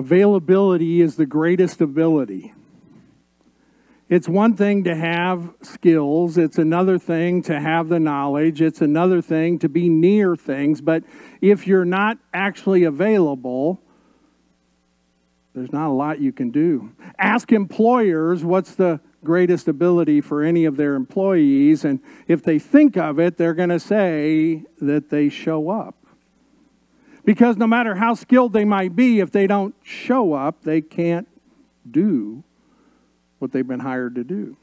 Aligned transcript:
Availability 0.00 1.02
is 1.02 1.16
the 1.16 1.26
greatest 1.26 1.82
ability. 1.82 2.54
It's 4.08 4.26
one 4.26 4.56
thing 4.56 4.84
to 4.84 4.96
have 4.96 5.52
skills, 5.60 6.38
it's 6.38 6.56
another 6.56 6.98
thing 6.98 7.42
to 7.42 7.60
have 7.60 7.90
the 7.90 8.00
knowledge, 8.00 8.62
it's 8.62 8.80
another 8.80 9.20
thing 9.20 9.58
to 9.58 9.68
be 9.68 9.90
near 9.90 10.36
things, 10.36 10.80
but 10.80 11.04
if 11.42 11.66
you're 11.66 11.84
not 11.84 12.16
actually 12.32 12.84
available, 12.84 13.82
there's 15.52 15.70
not 15.70 15.88
a 15.88 15.92
lot 15.92 16.18
you 16.18 16.32
can 16.32 16.50
do. 16.50 16.92
Ask 17.18 17.52
employers 17.52 18.42
what's 18.42 18.76
the 18.76 19.00
greatest 19.22 19.68
ability 19.68 20.22
for 20.22 20.42
any 20.42 20.64
of 20.64 20.78
their 20.78 20.94
employees, 20.94 21.84
and 21.84 22.00
if 22.26 22.42
they 22.42 22.58
think 22.58 22.96
of 22.96 23.20
it, 23.20 23.36
they're 23.36 23.52
going 23.52 23.68
to 23.68 23.78
say 23.78 24.64
that 24.80 25.10
they 25.10 25.28
show 25.28 25.68
up. 25.68 25.99
Because 27.24 27.56
no 27.56 27.66
matter 27.66 27.94
how 27.94 28.14
skilled 28.14 28.52
they 28.52 28.64
might 28.64 28.96
be, 28.96 29.20
if 29.20 29.30
they 29.30 29.46
don't 29.46 29.74
show 29.82 30.32
up, 30.32 30.62
they 30.62 30.80
can't 30.80 31.28
do 31.88 32.42
what 33.38 33.52
they've 33.52 33.66
been 33.66 33.80
hired 33.80 34.14
to 34.14 34.24
do. 34.24 34.56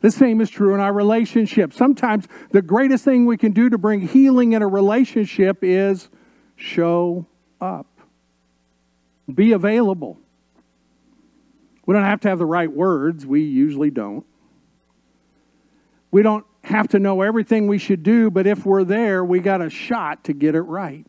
The 0.00 0.10
same 0.10 0.40
is 0.40 0.48
true 0.48 0.74
in 0.74 0.80
our 0.80 0.92
relationship. 0.92 1.74
Sometimes 1.74 2.26
the 2.50 2.62
greatest 2.62 3.04
thing 3.04 3.26
we 3.26 3.36
can 3.36 3.52
do 3.52 3.68
to 3.68 3.76
bring 3.76 4.08
healing 4.08 4.54
in 4.54 4.62
a 4.62 4.66
relationship 4.66 5.58
is 5.62 6.08
show 6.56 7.26
up, 7.60 7.86
be 9.32 9.52
available. 9.52 10.18
We 11.84 11.94
don't 11.94 12.04
have 12.04 12.20
to 12.20 12.28
have 12.28 12.38
the 12.38 12.46
right 12.46 12.70
words, 12.70 13.26
we 13.26 13.42
usually 13.42 13.90
don't. 13.90 14.24
We 16.10 16.22
don't 16.22 16.46
have 16.64 16.88
to 16.88 16.98
know 16.98 17.22
everything 17.22 17.66
we 17.66 17.78
should 17.78 18.02
do, 18.02 18.30
but 18.30 18.46
if 18.46 18.64
we're 18.64 18.84
there, 18.84 19.24
we 19.24 19.40
got 19.40 19.60
a 19.60 19.70
shot 19.70 20.24
to 20.24 20.32
get 20.32 20.54
it 20.54 20.62
right. 20.62 21.06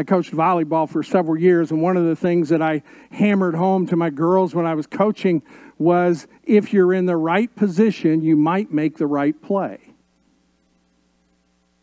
I 0.00 0.02
coached 0.02 0.32
volleyball 0.32 0.88
for 0.88 1.02
several 1.02 1.38
years, 1.38 1.70
and 1.70 1.82
one 1.82 1.98
of 1.98 2.06
the 2.06 2.16
things 2.16 2.48
that 2.48 2.62
I 2.62 2.82
hammered 3.10 3.54
home 3.54 3.86
to 3.88 3.96
my 3.96 4.08
girls 4.08 4.54
when 4.54 4.64
I 4.64 4.74
was 4.74 4.86
coaching 4.86 5.42
was 5.76 6.26
if 6.42 6.72
you're 6.72 6.94
in 6.94 7.04
the 7.04 7.18
right 7.18 7.54
position, 7.54 8.22
you 8.22 8.34
might 8.34 8.72
make 8.72 8.96
the 8.96 9.06
right 9.06 9.38
play. 9.42 9.92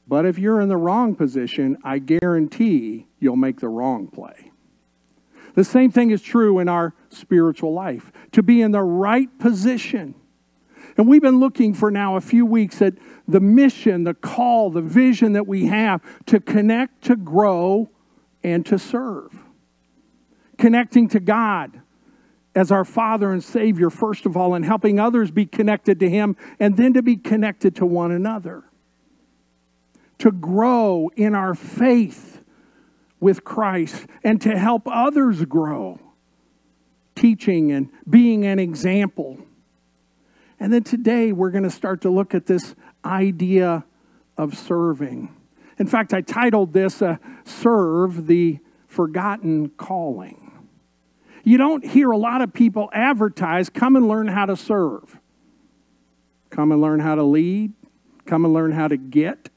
But 0.08 0.26
if 0.26 0.40
you're 0.40 0.60
in 0.62 0.68
the 0.68 0.78
wrong 0.78 1.14
position, 1.14 1.78
I 1.84 2.00
guarantee 2.00 3.06
you'll 3.20 3.36
make 3.36 3.60
the 3.60 3.70
wrong 3.70 4.08
play. 4.08 4.52
The 5.54 5.64
same 5.64 5.92
thing 5.92 6.10
is 6.10 6.24
true 6.24 6.58
in 6.58 6.68
our 6.68 6.96
spiritual 7.10 7.72
life 7.72 8.12
to 8.32 8.42
be 8.42 8.64
in 8.64 8.72
the 8.72 8.82
right 8.82 9.30
position. 9.38 10.16
And 10.98 11.08
we've 11.08 11.22
been 11.22 11.40
looking 11.40 11.76
for 11.76 11.92
now 11.92 12.16
a 12.16 12.22
few 12.22 12.48
weeks 12.48 12.82
at 12.82 12.96
the 13.28 13.40
mission, 13.40 14.06
the 14.06 14.16
call, 14.16 14.72
the 14.72 14.82
vision 14.82 15.34
that 15.34 15.46
we 15.46 15.68
have 15.68 16.02
to 16.26 16.40
connect, 16.40 17.04
to 17.04 17.16
grow, 17.16 17.92
and 18.52 18.66
to 18.66 18.80
serve. 18.80 19.44
Connecting 20.58 21.10
to 21.10 21.20
God 21.20 21.82
as 22.56 22.72
our 22.72 22.86
Father 22.86 23.32
and 23.32 23.44
Savior, 23.44 23.90
first 23.90 24.26
of 24.26 24.36
all, 24.36 24.56
and 24.56 24.66
helping 24.66 25.00
others 25.00 25.30
be 25.30 25.46
connected 25.46 26.00
to 26.00 26.10
Him, 26.10 26.36
and 26.60 26.78
then 26.78 26.94
to 26.94 27.04
be 27.04 27.16
connected 27.16 27.76
to 27.76 27.86
one 27.86 28.12
another. 28.12 28.64
To 30.20 30.32
grow 30.32 31.12
in 31.16 31.36
our 31.36 31.54
faith 31.54 32.42
with 33.20 33.44
Christ 33.44 34.08
and 34.24 34.42
to 34.42 34.58
help 34.58 34.88
others 34.88 35.46
grow, 35.46 36.00
teaching 37.16 37.72
and 37.72 37.90
being 38.10 38.46
an 38.46 38.58
example. 38.58 39.38
And 40.60 40.74
then 40.74 40.84
today 40.84 41.32
we're 41.32 41.52
going 41.52 41.64
to 41.64 41.70
start 41.70 42.02
to 42.02 42.10
look 42.10 42.34
at 42.34 42.48
this 42.48 42.74
idea 43.06 43.86
of 44.38 44.58
serving. 44.58 45.37
In 45.80 45.88
fact, 45.88 46.14
I 46.14 46.22
titled 46.22 46.74
this 46.74 47.02
uh, 47.02 47.18
Serve 47.46 48.28
the 48.28 48.60
Forgotten 48.88 49.70
Calling. 49.70 50.52
You 51.44 51.58
don't 51.58 51.86
hear 51.86 52.12
a 52.12 52.18
lot 52.18 52.42
of 52.42 52.52
people 52.52 52.90
advertise, 52.92 53.70
come 53.70 53.96
and 53.96 54.08
learn 54.08 54.28
how 54.28 54.46
to 54.46 54.58
serve. 54.58 55.20
Come 56.50 56.72
and 56.72 56.82
learn 56.82 57.00
how 57.00 57.16
to 57.16 57.24
lead. 57.24 57.74
Come 58.26 58.44
and 58.44 58.54
learn 58.54 58.72
how 58.72 58.88
to 58.88 58.98
get. 58.98 59.50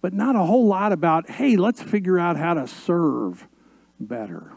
But 0.00 0.12
not 0.12 0.34
a 0.34 0.40
whole 0.40 0.66
lot 0.66 0.92
about, 0.92 1.30
hey, 1.30 1.56
let's 1.56 1.82
figure 1.82 2.18
out 2.18 2.36
how 2.36 2.54
to 2.54 2.66
serve 2.66 3.46
better. 4.00 4.52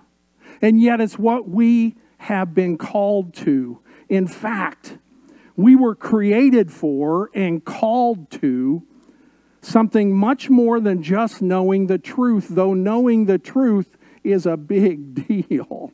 And 0.61 0.81
yet, 0.81 1.01
it's 1.01 1.19
what 1.19 1.47
we 1.47 1.95
have 2.19 2.55
been 2.55 2.77
called 2.77 3.33
to. 3.35 3.79
In 4.09 4.25
fact, 4.25 4.97
we 5.55 5.75
were 5.75 5.95
created 5.95 6.71
for 6.71 7.29
and 7.33 7.63
called 7.63 8.31
to 8.31 8.83
something 9.65 10.15
much 10.15 10.49
more 10.49 10.79
than 10.79 11.01
just 11.01 11.41
knowing 11.41 11.87
the 11.87 11.97
truth, 11.97 12.47
though 12.49 12.73
knowing 12.73 13.25
the 13.25 13.39
truth 13.39 13.97
is 14.23 14.45
a 14.45 14.57
big 14.57 15.27
deal. 15.47 15.91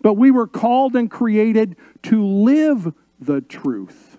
But 0.00 0.14
we 0.14 0.30
were 0.30 0.46
called 0.46 0.96
and 0.96 1.10
created 1.10 1.76
to 2.04 2.24
live 2.24 2.92
the 3.20 3.40
truth. 3.40 4.18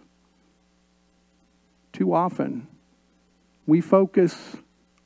Too 1.92 2.14
often, 2.14 2.68
we 3.66 3.82
focus 3.82 4.58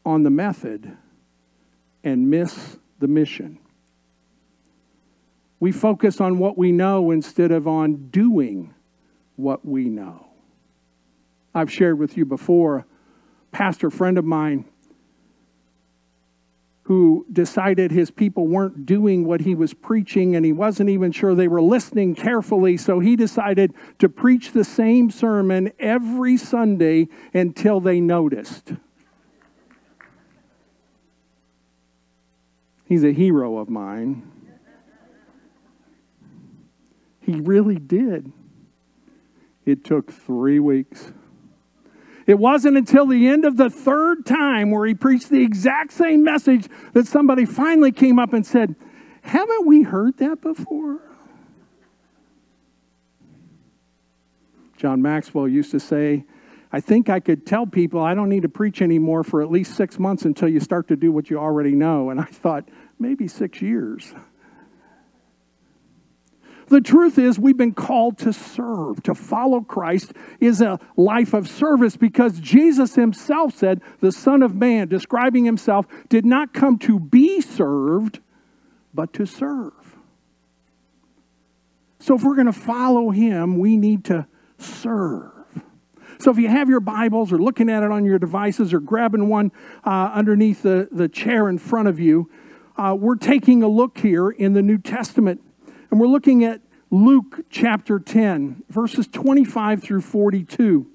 on 0.05 0.23
the 0.23 0.29
method 0.29 0.97
and 2.03 2.29
miss 2.29 2.77
the 2.99 3.07
mission. 3.07 3.59
We 5.59 5.71
focus 5.71 6.21
on 6.21 6.37
what 6.37 6.57
we 6.57 6.71
know 6.71 7.11
instead 7.11 7.51
of 7.51 7.67
on 7.67 8.09
doing 8.09 8.73
what 9.35 9.66
we 9.66 9.85
know. 9.85 10.27
I've 11.53 11.71
shared 11.71 11.97
with 11.97 12.16
you 12.16 12.25
before 12.25 12.85
pastor 13.57 13.90
friend 13.90 14.19
of 14.19 14.23
mine 14.23 14.63
who 16.84 17.25
decided 17.34 17.91
his 17.91 18.12
people 18.12 18.47
weren't 18.47 18.85
doing 18.85 19.25
what 19.25 19.41
he 19.41 19.56
was 19.56 19.73
preaching 19.73 20.35
and 20.35 20.45
he 20.45 20.53
wasn't 20.53 20.88
even 20.88 21.12
sure 21.12 21.34
they 21.34 21.47
were 21.47 21.62
listening 21.62 22.13
carefully. 22.13 22.78
So 22.78 23.00
he 23.00 23.16
decided 23.16 23.73
to 23.97 24.07
preach 24.07 24.51
the 24.51 24.63
same 24.63 25.09
sermon 25.09 25.72
every 25.79 26.38
Sunday 26.38 27.07
until 27.34 27.79
they 27.79 28.00
noticed. 28.00 28.73
He's 32.85 33.03
a 33.03 33.12
hero 33.12 33.57
of 33.57 33.69
mine. 33.69 34.31
He 37.22 37.41
really 37.41 37.79
did. 37.79 38.31
It 39.66 39.84
took 39.84 40.13
three 40.13 40.59
weeks. 40.59 41.12
It 42.27 42.38
wasn't 42.38 42.75
until 42.75 43.07
the 43.07 43.27
end 43.27 43.45
of 43.45 43.55
the 43.55 43.69
third 43.69 44.25
time 44.25 44.69
where 44.69 44.85
he 44.85 44.93
preached 44.93 45.29
the 45.29 45.41
exact 45.41 45.93
same 45.93 46.25
message 46.25 46.67
that 46.91 47.07
somebody 47.07 47.45
finally 47.45 47.93
came 47.93 48.19
up 48.19 48.33
and 48.33 48.45
said, 48.45 48.75
Haven't 49.21 49.65
we 49.65 49.83
heard 49.83 50.17
that 50.17 50.41
before? 50.41 50.99
John 54.75 55.01
Maxwell 55.01 55.47
used 55.47 55.71
to 55.71 55.79
say, 55.79 56.25
I 56.71 56.81
think 56.81 57.09
I 57.09 57.21
could 57.21 57.45
tell 57.45 57.66
people 57.66 58.01
I 58.01 58.13
don't 58.13 58.27
need 58.27 58.41
to 58.41 58.49
preach 58.49 58.81
anymore 58.81 59.23
for 59.23 59.41
at 59.41 59.49
least 59.49 59.75
six 59.75 59.97
months 59.97 60.25
until 60.25 60.49
you 60.49 60.59
start 60.59 60.89
to 60.89 60.97
do 60.97 61.13
what 61.13 61.29
you 61.29 61.39
already 61.39 61.71
know. 61.71 62.09
And 62.09 62.19
I 62.19 62.25
thought, 62.25 62.67
maybe 62.99 63.29
six 63.29 63.61
years. 63.61 64.13
The 66.69 66.81
truth 66.81 67.17
is, 67.17 67.39
we've 67.39 67.57
been 67.57 67.73
called 67.73 68.17
to 68.19 68.33
serve. 68.33 69.01
To 69.03 69.16
follow 69.16 69.61
Christ 69.61 70.11
is 70.39 70.61
a 70.61 70.79
life 70.97 71.33
of 71.33 71.47
service 71.47 71.95
because 71.95 72.39
Jesus 72.39 72.95
himself 72.95 73.55
said, 73.55 73.81
the 74.01 74.11
Son 74.11 74.44
of 74.44 74.53
Man, 74.53 74.89
describing 74.89 75.45
himself, 75.45 75.85
did 76.09 76.25
not 76.25 76.53
come 76.53 76.78
to 76.79 77.00
be 77.00 77.39
served, 77.39 78.19
but 78.94 79.13
to 79.13 79.25
serve. 79.25 79.73
So 82.00 82.16
if 82.16 82.23
we're 82.23 82.35
going 82.35 82.47
to 82.47 82.53
follow 82.53 83.11
him, 83.11 83.57
we 83.57 83.78
need 83.78 84.03
to 84.05 84.28
serve. 84.57 85.31
So 86.19 86.31
if 86.31 86.38
you 86.38 86.49
have 86.49 86.67
your 86.67 86.79
Bibles 86.79 87.31
or 87.31 87.38
looking 87.38 87.69
at 87.69 87.84
it 87.84 87.91
on 87.91 88.03
your 88.03 88.19
devices 88.19 88.73
or 88.73 88.79
grabbing 88.79 89.29
one 89.29 89.51
uh, 89.85 90.11
underneath 90.13 90.63
the, 90.63 90.89
the 90.91 91.07
chair 91.07 91.47
in 91.47 91.59
front 91.59 91.88
of 91.88 91.99
you, 91.99 92.29
uh, 92.75 92.95
we're 92.97 93.16
taking 93.16 93.63
a 93.63 93.67
look 93.67 93.99
here 93.99 94.29
in 94.29 94.53
the 94.53 94.61
New 94.61 94.78
Testament 94.78 95.41
and 95.89 95.99
we're 95.99 96.07
looking 96.07 96.43
at 96.43 96.61
Luke 96.89 97.45
chapter 97.49 97.99
10, 97.99 98.63
verses 98.69 99.07
25 99.07 99.81
through 99.81 100.01
42. 100.01 100.87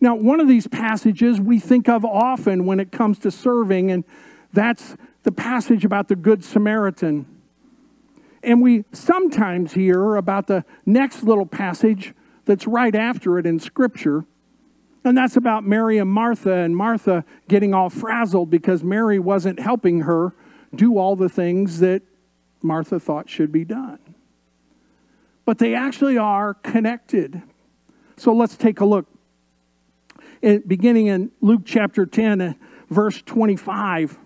Now, 0.00 0.14
one 0.14 0.40
of 0.40 0.48
these 0.48 0.66
passages 0.66 1.40
we 1.40 1.58
think 1.58 1.88
of 1.88 2.04
often 2.04 2.66
when 2.66 2.80
it 2.80 2.92
comes 2.92 3.18
to 3.20 3.30
serving, 3.30 3.90
and 3.90 4.04
that's 4.52 4.96
the 5.24 5.32
passage 5.32 5.84
about 5.84 6.08
the 6.08 6.16
Good 6.16 6.44
Samaritan. 6.44 7.26
And 8.42 8.62
we 8.62 8.84
sometimes 8.92 9.72
hear 9.72 10.16
about 10.16 10.46
the 10.46 10.64
next 10.86 11.24
little 11.24 11.46
passage 11.46 12.14
that's 12.44 12.66
right 12.66 12.94
after 12.94 13.38
it 13.38 13.46
in 13.46 13.58
Scripture. 13.58 14.24
And 15.04 15.16
that's 15.16 15.36
about 15.36 15.64
Mary 15.64 15.98
and 15.98 16.10
Martha, 16.10 16.52
and 16.52 16.76
Martha 16.76 17.24
getting 17.48 17.74
all 17.74 17.90
frazzled 17.90 18.50
because 18.50 18.82
Mary 18.84 19.18
wasn't 19.18 19.58
helping 19.58 20.00
her 20.02 20.34
do 20.74 20.98
all 20.98 21.16
the 21.16 21.28
things 21.28 21.80
that 21.80 22.02
Martha 22.62 23.00
thought 23.00 23.28
should 23.28 23.52
be 23.52 23.64
done. 23.64 23.98
But 25.48 25.56
they 25.56 25.74
actually 25.74 26.18
are 26.18 26.52
connected. 26.52 27.40
So 28.18 28.34
let's 28.34 28.54
take 28.54 28.80
a 28.80 28.84
look. 28.84 29.06
In, 30.42 30.62
beginning 30.66 31.06
in 31.06 31.30
Luke 31.40 31.62
chapter 31.64 32.04
10, 32.04 32.40
uh, 32.42 32.52
verse 32.90 33.22
25, 33.22 34.18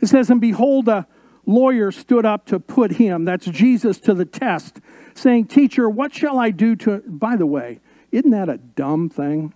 it 0.00 0.06
says, 0.06 0.30
And 0.30 0.40
behold, 0.40 0.88
a 0.88 1.06
lawyer 1.44 1.92
stood 1.92 2.24
up 2.24 2.46
to 2.46 2.58
put 2.58 2.92
him, 2.92 3.26
that's 3.26 3.44
Jesus, 3.44 4.00
to 4.00 4.14
the 4.14 4.24
test, 4.24 4.80
saying, 5.12 5.48
Teacher, 5.48 5.90
what 5.90 6.14
shall 6.14 6.38
I 6.38 6.52
do 6.52 6.74
to. 6.74 7.02
By 7.06 7.36
the 7.36 7.44
way, 7.44 7.80
isn't 8.10 8.30
that 8.30 8.48
a 8.48 8.56
dumb 8.56 9.10
thing? 9.10 9.52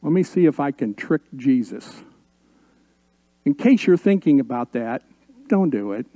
Let 0.00 0.12
me 0.12 0.22
see 0.22 0.46
if 0.46 0.60
I 0.60 0.70
can 0.70 0.94
trick 0.94 1.22
Jesus. 1.34 2.04
In 3.44 3.54
case 3.54 3.84
you're 3.84 3.96
thinking 3.96 4.38
about 4.38 4.74
that, 4.74 5.02
don't 5.48 5.70
do 5.70 5.90
it. 5.90 6.06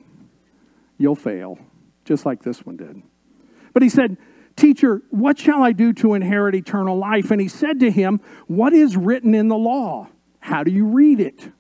You'll 0.99 1.17
fail, 1.17 1.59
just 2.07 2.25
like 2.25 2.43
this 2.43 2.65
one 2.65 2.77
did. 2.77 3.03
But 3.75 3.83
he 3.83 3.91
said, 3.91 4.17
Teacher, 4.57 5.03
what 5.11 5.39
shall 5.39 5.63
I 5.63 5.73
do 5.73 5.93
to 5.95 6.15
inherit 6.15 6.55
eternal 6.55 6.97
life? 6.97 7.31
And 7.31 7.41
he 7.41 7.49
said 7.49 7.79
to 7.81 7.91
him, 7.91 8.21
What 8.47 8.73
is 8.73 8.97
written 8.97 9.35
in 9.35 9.49
the 9.49 9.57
law? 9.57 10.09
How 10.41 10.63
do 10.65 10.71
you 10.71 10.87
read 10.87 11.21
it? 11.21 11.51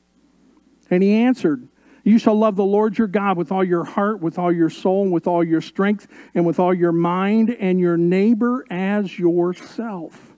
And 0.91 1.03
he 1.03 1.13
answered, 1.13 1.69
You 2.05 2.19
shall 2.19 2.37
love 2.37 2.57
the 2.57 2.65
Lord 2.65 2.97
your 2.97 3.09
God 3.09 3.37
with 3.37 3.53
all 3.53 3.63
your 3.63 3.85
heart, 3.85 4.21
with 4.21 4.39
all 4.39 4.51
your 4.51 4.71
soul, 4.71 5.11
with 5.11 5.27
all 5.27 5.45
your 5.45 5.61
strength, 5.61 6.07
and 6.35 6.47
with 6.47 6.59
all 6.59 6.73
your 6.73 6.93
mind, 6.93 7.51
and 7.51 7.79
your 7.79 7.99
neighbor 7.99 8.65
as 8.71 9.19
yourself. 9.19 10.33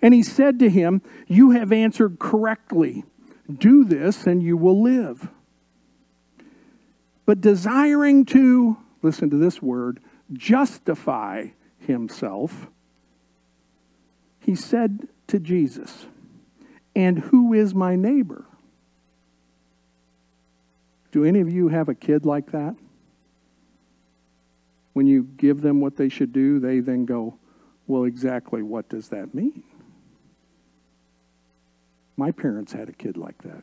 And 0.00 0.14
he 0.14 0.22
said 0.22 0.58
to 0.60 0.70
him, 0.70 1.02
You 1.26 1.50
have 1.50 1.70
answered 1.72 2.18
correctly. 2.18 3.04
Do 3.52 3.84
this, 3.84 4.26
and 4.26 4.42
you 4.42 4.56
will 4.56 4.82
live. 4.82 5.28
But 7.26 7.40
desiring 7.40 8.24
to, 8.26 8.78
listen 9.02 9.30
to 9.30 9.36
this 9.36 9.62
word, 9.62 10.00
justify 10.32 11.48
himself, 11.78 12.68
he 14.40 14.54
said 14.54 15.08
to 15.26 15.38
Jesus, 15.38 16.06
And 16.96 17.18
who 17.18 17.52
is 17.52 17.74
my 17.74 17.96
neighbor? 17.96 18.46
Do 21.12 21.24
any 21.24 21.40
of 21.40 21.50
you 21.50 21.68
have 21.68 21.88
a 21.88 21.94
kid 21.94 22.24
like 22.24 22.50
that? 22.52 22.76
When 24.92 25.06
you 25.06 25.22
give 25.22 25.60
them 25.60 25.80
what 25.80 25.96
they 25.96 26.08
should 26.08 26.32
do, 26.32 26.58
they 26.58 26.80
then 26.80 27.04
go, 27.04 27.38
Well, 27.86 28.04
exactly 28.04 28.62
what 28.62 28.88
does 28.88 29.08
that 29.08 29.34
mean? 29.34 29.62
My 32.16 32.32
parents 32.32 32.72
had 32.72 32.88
a 32.88 32.92
kid 32.92 33.16
like 33.16 33.42
that. 33.42 33.62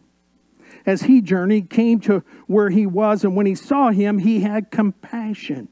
as 0.85 1.03
he 1.03 1.21
journeyed, 1.21 1.69
came 1.69 1.99
to 2.01 2.23
where 2.47 2.69
he 2.69 2.85
was, 2.85 3.23
and 3.23 3.35
when 3.35 3.45
he 3.45 3.55
saw 3.55 3.91
him, 3.91 4.19
he 4.19 4.41
had 4.41 4.71
compassion. 4.71 5.67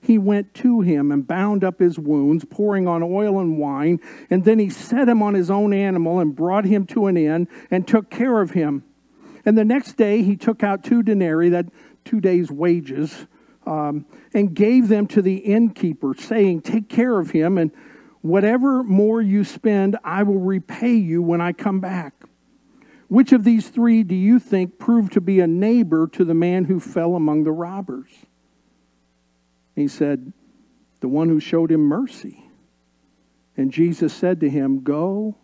He 0.00 0.18
went 0.18 0.54
to 0.54 0.82
him 0.82 1.10
and 1.10 1.26
bound 1.26 1.64
up 1.64 1.80
his 1.80 1.98
wounds, 1.98 2.44
pouring 2.44 2.86
on 2.86 3.02
oil 3.02 3.40
and 3.40 3.58
wine, 3.58 3.98
and 4.30 4.44
then 4.44 4.60
he 4.60 4.70
set 4.70 5.08
him 5.08 5.20
on 5.20 5.34
his 5.34 5.50
own 5.50 5.72
animal 5.72 6.20
and 6.20 6.34
brought 6.34 6.64
him 6.64 6.86
to 6.86 7.06
an 7.06 7.16
inn 7.16 7.48
and 7.72 7.88
took 7.88 8.08
care 8.08 8.40
of 8.40 8.52
him. 8.52 8.84
And 9.44 9.58
the 9.58 9.64
next 9.64 9.94
day 9.94 10.22
he 10.22 10.36
took 10.36 10.62
out 10.62 10.84
two 10.84 11.02
denarii, 11.02 11.48
that 11.48 11.66
two 12.04 12.20
days' 12.20 12.52
wages, 12.52 13.26
um, 13.66 14.06
and 14.32 14.54
gave 14.54 14.86
them 14.86 15.08
to 15.08 15.22
the 15.22 15.38
innkeeper, 15.38 16.14
saying, 16.16 16.62
Take 16.62 16.88
care 16.88 17.18
of 17.18 17.30
him, 17.30 17.58
and 17.58 17.72
whatever 18.22 18.84
more 18.84 19.20
you 19.20 19.42
spend, 19.42 19.96
I 20.04 20.22
will 20.22 20.38
repay 20.38 20.94
you 20.94 21.20
when 21.20 21.40
I 21.40 21.52
come 21.52 21.80
back. 21.80 22.14
Which 23.08 23.32
of 23.32 23.44
these 23.44 23.68
three 23.68 24.02
do 24.02 24.14
you 24.14 24.38
think 24.38 24.78
proved 24.78 25.12
to 25.12 25.20
be 25.20 25.40
a 25.40 25.46
neighbor 25.46 26.08
to 26.08 26.24
the 26.24 26.34
man 26.34 26.64
who 26.64 26.80
fell 26.80 27.14
among 27.14 27.44
the 27.44 27.52
robbers? 27.52 28.10
He 29.76 29.86
said, 29.86 30.32
The 31.00 31.08
one 31.08 31.28
who 31.28 31.38
showed 31.38 31.70
him 31.70 31.82
mercy. 31.82 32.48
And 33.56 33.72
Jesus 33.72 34.12
said 34.12 34.40
to 34.40 34.50
him, 34.50 34.82
Go 34.82 35.36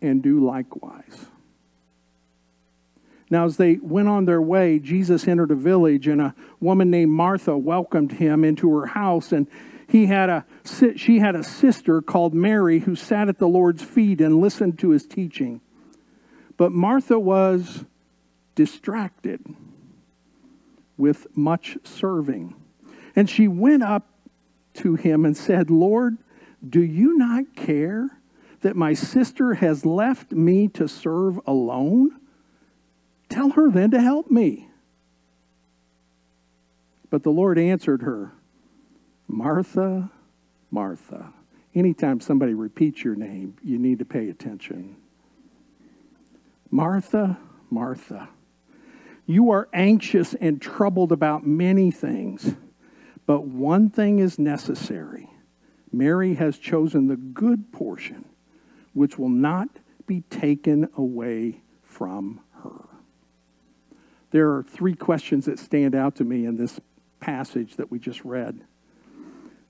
and 0.00 0.22
do 0.22 0.44
likewise. 0.44 1.26
Now, 3.28 3.44
as 3.44 3.58
they 3.58 3.76
went 3.76 4.08
on 4.08 4.24
their 4.24 4.42
way, 4.42 4.80
Jesus 4.80 5.28
entered 5.28 5.52
a 5.52 5.56
village, 5.56 6.08
and 6.08 6.20
a 6.20 6.34
woman 6.58 6.90
named 6.90 7.12
Martha 7.12 7.56
welcomed 7.56 8.12
him 8.12 8.42
into 8.42 8.68
her 8.76 8.86
house. 8.86 9.30
And 9.30 9.46
he 9.86 10.06
had 10.06 10.28
a, 10.28 10.46
she 10.96 11.20
had 11.20 11.36
a 11.36 11.44
sister 11.44 12.02
called 12.02 12.34
Mary 12.34 12.80
who 12.80 12.96
sat 12.96 13.28
at 13.28 13.38
the 13.38 13.46
Lord's 13.46 13.84
feet 13.84 14.20
and 14.20 14.40
listened 14.40 14.78
to 14.80 14.90
his 14.90 15.06
teaching. 15.06 15.60
But 16.60 16.72
Martha 16.72 17.18
was 17.18 17.86
distracted 18.54 19.42
with 20.98 21.26
much 21.34 21.78
serving. 21.84 22.54
And 23.16 23.30
she 23.30 23.48
went 23.48 23.82
up 23.82 24.10
to 24.74 24.94
him 24.94 25.24
and 25.24 25.34
said, 25.34 25.70
Lord, 25.70 26.18
do 26.68 26.82
you 26.82 27.16
not 27.16 27.56
care 27.56 28.10
that 28.60 28.76
my 28.76 28.92
sister 28.92 29.54
has 29.54 29.86
left 29.86 30.32
me 30.32 30.68
to 30.68 30.86
serve 30.86 31.40
alone? 31.46 32.20
Tell 33.30 33.52
her 33.52 33.70
then 33.70 33.90
to 33.92 34.00
help 34.02 34.30
me. 34.30 34.68
But 37.08 37.22
the 37.22 37.30
Lord 37.30 37.58
answered 37.58 38.02
her, 38.02 38.32
Martha, 39.26 40.10
Martha. 40.70 41.32
Anytime 41.74 42.20
somebody 42.20 42.52
repeats 42.52 43.02
your 43.02 43.16
name, 43.16 43.56
you 43.64 43.78
need 43.78 43.98
to 44.00 44.04
pay 44.04 44.28
attention. 44.28 44.96
Martha, 46.70 47.38
Martha, 47.68 48.28
you 49.26 49.50
are 49.50 49.68
anxious 49.72 50.34
and 50.34 50.60
troubled 50.60 51.12
about 51.12 51.46
many 51.46 51.90
things, 51.90 52.54
but 53.26 53.46
one 53.46 53.90
thing 53.90 54.18
is 54.18 54.38
necessary. 54.38 55.30
Mary 55.92 56.34
has 56.34 56.58
chosen 56.58 57.08
the 57.08 57.16
good 57.16 57.72
portion, 57.72 58.28
which 58.92 59.18
will 59.18 59.28
not 59.28 59.68
be 60.06 60.22
taken 60.22 60.88
away 60.96 61.62
from 61.82 62.40
her. 62.62 62.88
There 64.30 64.52
are 64.52 64.62
three 64.62 64.94
questions 64.94 65.46
that 65.46 65.58
stand 65.58 65.94
out 65.94 66.16
to 66.16 66.24
me 66.24 66.44
in 66.44 66.56
this 66.56 66.80
passage 67.18 67.76
that 67.76 67.90
we 67.90 67.98
just 67.98 68.24
read. 68.24 68.64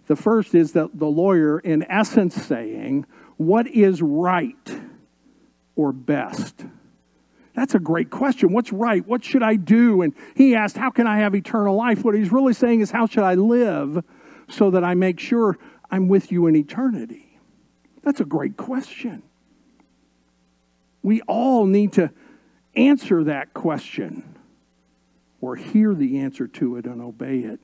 The 0.06 0.16
first 0.16 0.54
is 0.54 0.72
that 0.72 0.98
the 0.98 1.06
lawyer, 1.06 1.58
in 1.58 1.84
essence, 1.90 2.34
saying, 2.34 3.06
What 3.36 3.66
is 3.68 4.02
right 4.02 4.80
or 5.76 5.92
best? 5.92 6.64
That's 7.60 7.74
a 7.74 7.78
great 7.78 8.08
question. 8.08 8.54
What's 8.54 8.72
right? 8.72 9.06
What 9.06 9.22
should 9.22 9.42
I 9.42 9.56
do? 9.56 10.00
And 10.00 10.14
he 10.34 10.54
asked, 10.54 10.78
How 10.78 10.88
can 10.88 11.06
I 11.06 11.18
have 11.18 11.34
eternal 11.34 11.76
life? 11.76 12.02
What 12.02 12.14
he's 12.14 12.32
really 12.32 12.54
saying 12.54 12.80
is, 12.80 12.90
How 12.90 13.04
should 13.04 13.22
I 13.22 13.34
live 13.34 14.02
so 14.48 14.70
that 14.70 14.82
I 14.82 14.94
make 14.94 15.20
sure 15.20 15.58
I'm 15.90 16.08
with 16.08 16.32
you 16.32 16.46
in 16.46 16.56
eternity? 16.56 17.38
That's 18.02 18.18
a 18.18 18.24
great 18.24 18.56
question. 18.56 19.22
We 21.02 21.20
all 21.28 21.66
need 21.66 21.92
to 21.92 22.10
answer 22.74 23.24
that 23.24 23.52
question 23.52 24.38
or 25.42 25.54
hear 25.56 25.94
the 25.94 26.20
answer 26.20 26.46
to 26.46 26.78
it 26.78 26.86
and 26.86 27.02
obey 27.02 27.40
it. 27.40 27.60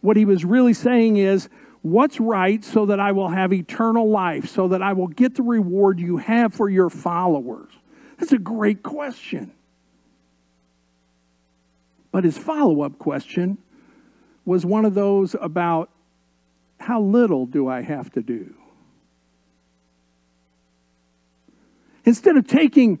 What 0.00 0.16
he 0.16 0.24
was 0.24 0.42
really 0.42 0.72
saying 0.72 1.18
is, 1.18 1.50
What's 1.82 2.18
right 2.18 2.64
so 2.64 2.86
that 2.86 2.98
I 2.98 3.12
will 3.12 3.28
have 3.28 3.52
eternal 3.52 4.08
life, 4.08 4.48
so 4.48 4.68
that 4.68 4.80
I 4.80 4.94
will 4.94 5.08
get 5.08 5.34
the 5.34 5.42
reward 5.42 6.00
you 6.00 6.16
have 6.16 6.54
for 6.54 6.70
your 6.70 6.88
followers? 6.88 7.74
That's 8.18 8.32
a 8.32 8.38
great 8.38 8.82
question. 8.82 9.52
But 12.10 12.24
his 12.24 12.36
follow 12.36 12.82
up 12.82 12.98
question 12.98 13.58
was 14.44 14.66
one 14.66 14.84
of 14.84 14.94
those 14.94 15.36
about 15.40 15.90
how 16.80 17.00
little 17.00 17.46
do 17.46 17.68
I 17.68 17.82
have 17.82 18.10
to 18.12 18.22
do? 18.22 18.54
Instead 22.04 22.36
of 22.36 22.46
taking 22.46 22.98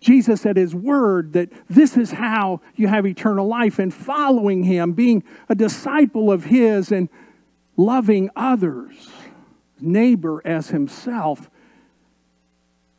Jesus 0.00 0.44
at 0.44 0.56
his 0.56 0.74
word 0.74 1.32
that 1.32 1.50
this 1.68 1.96
is 1.96 2.10
how 2.12 2.60
you 2.74 2.86
have 2.86 3.06
eternal 3.06 3.46
life 3.46 3.78
and 3.78 3.92
following 3.92 4.64
him, 4.64 4.92
being 4.92 5.24
a 5.48 5.54
disciple 5.54 6.30
of 6.30 6.44
his 6.44 6.92
and 6.92 7.08
loving 7.76 8.28
others, 8.36 9.08
neighbor 9.80 10.42
as 10.44 10.68
himself, 10.68 11.50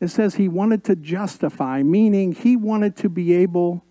it 0.00 0.08
says 0.08 0.36
he 0.36 0.48
wanted 0.48 0.84
to 0.84 0.96
justify, 0.96 1.82
meaning 1.82 2.32
he 2.32 2.56
wanted 2.56 2.96
to 2.98 3.08
be 3.08 3.34
able 3.34 3.84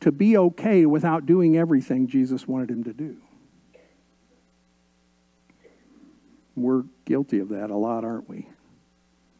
to 0.00 0.12
be 0.12 0.36
okay 0.36 0.84
without 0.84 1.24
doing 1.24 1.56
everything 1.56 2.06
Jesus 2.06 2.46
wanted 2.46 2.70
him 2.70 2.84
to 2.84 2.92
do. 2.92 3.16
We're 6.54 6.84
guilty 7.04 7.38
of 7.38 7.50
that 7.50 7.70
a 7.70 7.76
lot, 7.76 8.04
aren't 8.04 8.28
we? 8.28 8.48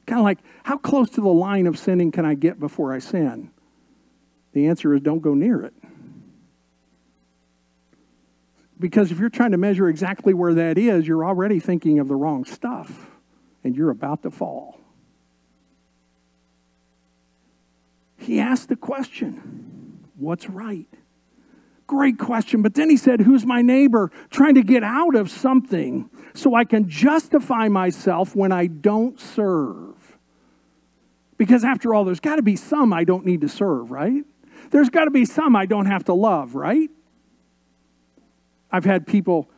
Kind 0.06 0.20
of 0.20 0.24
like, 0.24 0.38
how 0.62 0.78
close 0.78 1.10
to 1.10 1.20
the 1.20 1.28
line 1.28 1.66
of 1.66 1.78
sinning 1.78 2.12
can 2.12 2.24
I 2.24 2.34
get 2.34 2.60
before 2.60 2.92
I 2.92 2.98
sin? 2.98 3.50
The 4.52 4.68
answer 4.68 4.94
is 4.94 5.02
don't 5.02 5.20
go 5.20 5.34
near 5.34 5.62
it. 5.62 5.74
Because 8.78 9.10
if 9.10 9.18
you're 9.18 9.30
trying 9.30 9.52
to 9.52 9.58
measure 9.58 9.88
exactly 9.88 10.34
where 10.34 10.54
that 10.54 10.78
is, 10.78 11.06
you're 11.06 11.24
already 11.24 11.60
thinking 11.60 11.98
of 11.98 12.08
the 12.08 12.14
wrong 12.14 12.44
stuff 12.44 13.10
and 13.64 13.74
you're 13.74 13.90
about 13.90 14.22
to 14.22 14.30
fall. 14.30 14.78
He 18.16 18.40
asked 18.40 18.68
the 18.68 18.76
question, 18.76 20.04
What's 20.16 20.48
right? 20.48 20.86
Great 21.86 22.18
question. 22.18 22.62
But 22.62 22.74
then 22.74 22.90
he 22.90 22.96
said, 22.96 23.20
Who's 23.20 23.46
my 23.46 23.62
neighbor? 23.62 24.10
Trying 24.30 24.54
to 24.54 24.62
get 24.62 24.82
out 24.82 25.14
of 25.14 25.30
something 25.30 26.10
so 26.34 26.54
I 26.54 26.64
can 26.64 26.88
justify 26.88 27.68
myself 27.68 28.34
when 28.34 28.52
I 28.52 28.66
don't 28.66 29.20
serve. 29.20 29.94
Because 31.38 31.64
after 31.64 31.94
all, 31.94 32.04
there's 32.04 32.20
got 32.20 32.36
to 32.36 32.42
be 32.42 32.56
some 32.56 32.92
I 32.92 33.04
don't 33.04 33.26
need 33.26 33.42
to 33.42 33.48
serve, 33.48 33.90
right? 33.90 34.24
There's 34.70 34.90
got 34.90 35.04
to 35.04 35.10
be 35.10 35.24
some 35.24 35.54
I 35.54 35.66
don't 35.66 35.86
have 35.86 36.04
to 36.04 36.14
love, 36.14 36.54
right? 36.54 36.90
I've 38.70 38.84
had 38.84 39.06
people, 39.06 39.50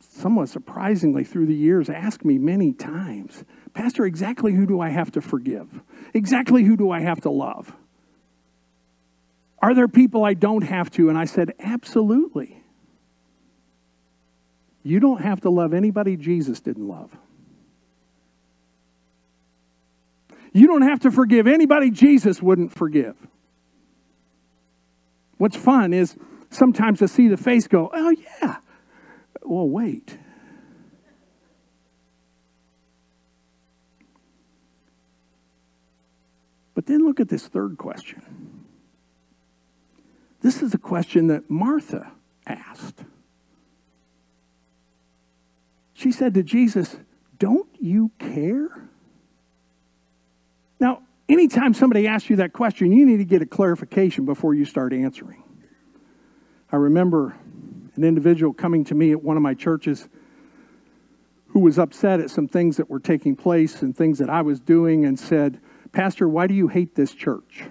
somewhat 0.00 0.48
surprisingly 0.48 1.24
through 1.24 1.46
the 1.46 1.54
years, 1.54 1.88
ask 1.88 2.24
me 2.24 2.38
many 2.38 2.72
times, 2.72 3.44
Pastor, 3.74 4.06
exactly 4.06 4.54
who 4.54 4.66
do 4.66 4.80
I 4.80 4.88
have 4.88 5.10
to 5.12 5.20
forgive? 5.20 5.80
Exactly 6.14 6.62
who 6.62 6.76
do 6.76 6.90
I 6.90 7.00
have 7.00 7.20
to 7.22 7.30
love? 7.30 7.74
Are 9.58 9.74
there 9.74 9.88
people 9.88 10.24
I 10.24 10.34
don't 10.34 10.62
have 10.62 10.90
to? 10.92 11.08
And 11.08 11.18
I 11.18 11.24
said, 11.24 11.52
Absolutely. 11.58 12.62
You 14.82 15.00
don't 15.00 15.22
have 15.22 15.40
to 15.40 15.50
love 15.50 15.72
anybody 15.72 16.16
Jesus 16.16 16.60
didn't 16.60 16.86
love. 16.86 17.16
You 20.52 20.66
don't 20.68 20.82
have 20.82 21.00
to 21.00 21.10
forgive 21.10 21.46
anybody 21.46 21.90
Jesus 21.90 22.40
wouldn't 22.40 22.72
forgive. 22.72 23.16
What's 25.38 25.56
fun 25.56 25.92
is 25.92 26.16
sometimes 26.50 27.00
to 27.00 27.08
see 27.08 27.28
the 27.28 27.36
face 27.36 27.66
go, 27.66 27.90
oh, 27.92 28.14
yeah. 28.40 28.56
Well, 29.42 29.68
wait. 29.68 30.18
But 36.84 36.92
then 36.92 37.06
look 37.06 37.18
at 37.18 37.30
this 37.30 37.46
third 37.46 37.78
question. 37.78 38.66
This 40.42 40.60
is 40.60 40.74
a 40.74 40.78
question 40.78 41.28
that 41.28 41.48
Martha 41.48 42.12
asked. 42.46 43.04
She 45.94 46.12
said 46.12 46.34
to 46.34 46.42
Jesus, 46.42 46.96
Don't 47.38 47.68
you 47.80 48.10
care? 48.18 48.68
Now, 50.78 51.00
anytime 51.26 51.72
somebody 51.72 52.06
asks 52.06 52.28
you 52.28 52.36
that 52.36 52.52
question, 52.52 52.92
you 52.92 53.06
need 53.06 53.16
to 53.16 53.24
get 53.24 53.40
a 53.40 53.46
clarification 53.46 54.26
before 54.26 54.52
you 54.52 54.66
start 54.66 54.92
answering. 54.92 55.42
I 56.70 56.76
remember 56.76 57.34
an 57.96 58.04
individual 58.04 58.52
coming 58.52 58.84
to 58.84 58.94
me 58.94 59.12
at 59.12 59.22
one 59.22 59.38
of 59.38 59.42
my 59.42 59.54
churches 59.54 60.06
who 61.48 61.60
was 61.60 61.78
upset 61.78 62.20
at 62.20 62.28
some 62.28 62.48
things 62.48 62.76
that 62.76 62.90
were 62.90 63.00
taking 63.00 63.36
place 63.36 63.80
and 63.80 63.96
things 63.96 64.18
that 64.18 64.28
I 64.28 64.42
was 64.42 64.60
doing 64.60 65.06
and 65.06 65.18
said, 65.18 65.60
Pastor, 65.94 66.28
why 66.28 66.48
do 66.48 66.54
you 66.54 66.66
hate 66.66 66.96
this 66.96 67.14
church? 67.14 67.62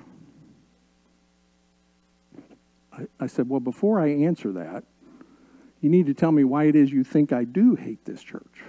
I, 2.91 3.07
I 3.19 3.27
said, 3.27 3.49
Well, 3.49 3.59
before 3.59 3.99
I 3.99 4.07
answer 4.07 4.53
that, 4.53 4.85
you 5.81 5.89
need 5.89 6.05
to 6.05 6.13
tell 6.13 6.31
me 6.31 6.45
why 6.45 6.63
it 6.63 6.75
is 6.75 6.89
you 6.89 7.03
think 7.03 7.33
I 7.33 7.43
do 7.43 7.75
hate 7.75 8.05
this 8.05 8.23
church. 8.23 8.61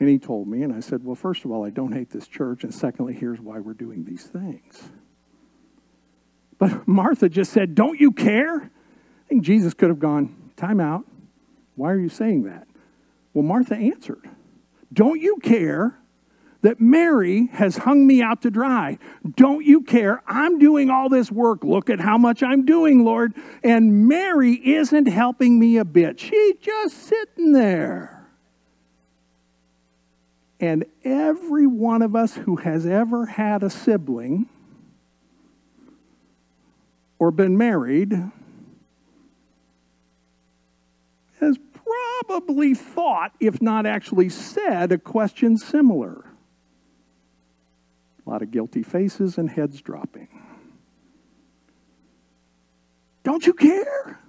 And 0.00 0.08
he 0.08 0.18
told 0.18 0.48
me, 0.48 0.62
and 0.62 0.72
I 0.72 0.80
said, 0.80 1.04
Well, 1.04 1.14
first 1.14 1.44
of 1.44 1.50
all, 1.50 1.62
I 1.62 1.68
don't 1.68 1.92
hate 1.92 2.08
this 2.08 2.26
church. 2.26 2.64
And 2.64 2.74
secondly, 2.74 3.12
here's 3.12 3.38
why 3.38 3.60
we're 3.60 3.74
doing 3.74 4.04
these 4.04 4.24
things. 4.24 4.82
But 6.58 6.88
Martha 6.88 7.28
just 7.28 7.52
said, 7.52 7.74
Don't 7.74 8.00
you 8.00 8.12
care? 8.12 8.62
I 8.62 9.28
think 9.28 9.42
Jesus 9.42 9.74
could 9.74 9.90
have 9.90 10.00
gone, 10.00 10.52
Time 10.56 10.80
out. 10.80 11.04
Why 11.76 11.90
are 11.90 11.98
you 11.98 12.08
saying 12.08 12.44
that? 12.44 12.66
Well, 13.34 13.44
Martha 13.44 13.76
answered, 13.76 14.30
Don't 14.90 15.20
you 15.20 15.36
care 15.42 15.98
that 16.64 16.80
Mary 16.80 17.50
has 17.52 17.76
hung 17.76 18.06
me 18.06 18.22
out 18.22 18.40
to 18.40 18.50
dry? 18.50 18.96
Don't 19.36 19.62
you 19.62 19.82
care? 19.82 20.22
I'm 20.26 20.58
doing 20.58 20.88
all 20.88 21.10
this 21.10 21.30
work. 21.30 21.62
Look 21.62 21.90
at 21.90 22.00
how 22.00 22.16
much 22.16 22.42
I'm 22.42 22.64
doing, 22.64 23.04
Lord. 23.04 23.34
And 23.62 24.08
Mary 24.08 24.54
isn't 24.54 25.04
helping 25.04 25.58
me 25.58 25.76
a 25.76 25.84
bit. 25.84 26.18
She's 26.18 26.56
just 26.62 26.96
sitting 26.96 27.52
there. 27.52 28.26
And 30.58 30.86
every 31.04 31.66
one 31.66 32.00
of 32.00 32.16
us 32.16 32.34
who 32.34 32.56
has 32.56 32.86
ever 32.86 33.26
had 33.26 33.62
a 33.62 33.68
sibling 33.68 34.48
or 37.18 37.30
been 37.30 37.58
married 37.58 38.14
has 41.40 41.58
probably 41.74 42.72
thought, 42.72 43.32
if 43.38 43.60
not 43.60 43.84
actually 43.84 44.30
said, 44.30 44.92
a 44.92 44.98
question 44.98 45.58
similar. 45.58 46.24
A 48.26 48.30
lot 48.30 48.42
of 48.42 48.50
guilty 48.50 48.82
faces 48.82 49.38
and 49.38 49.50
heads 49.50 49.80
dropping. 49.80 50.28
Don't 53.22 53.46
you 53.46 53.52
care? 53.54 54.20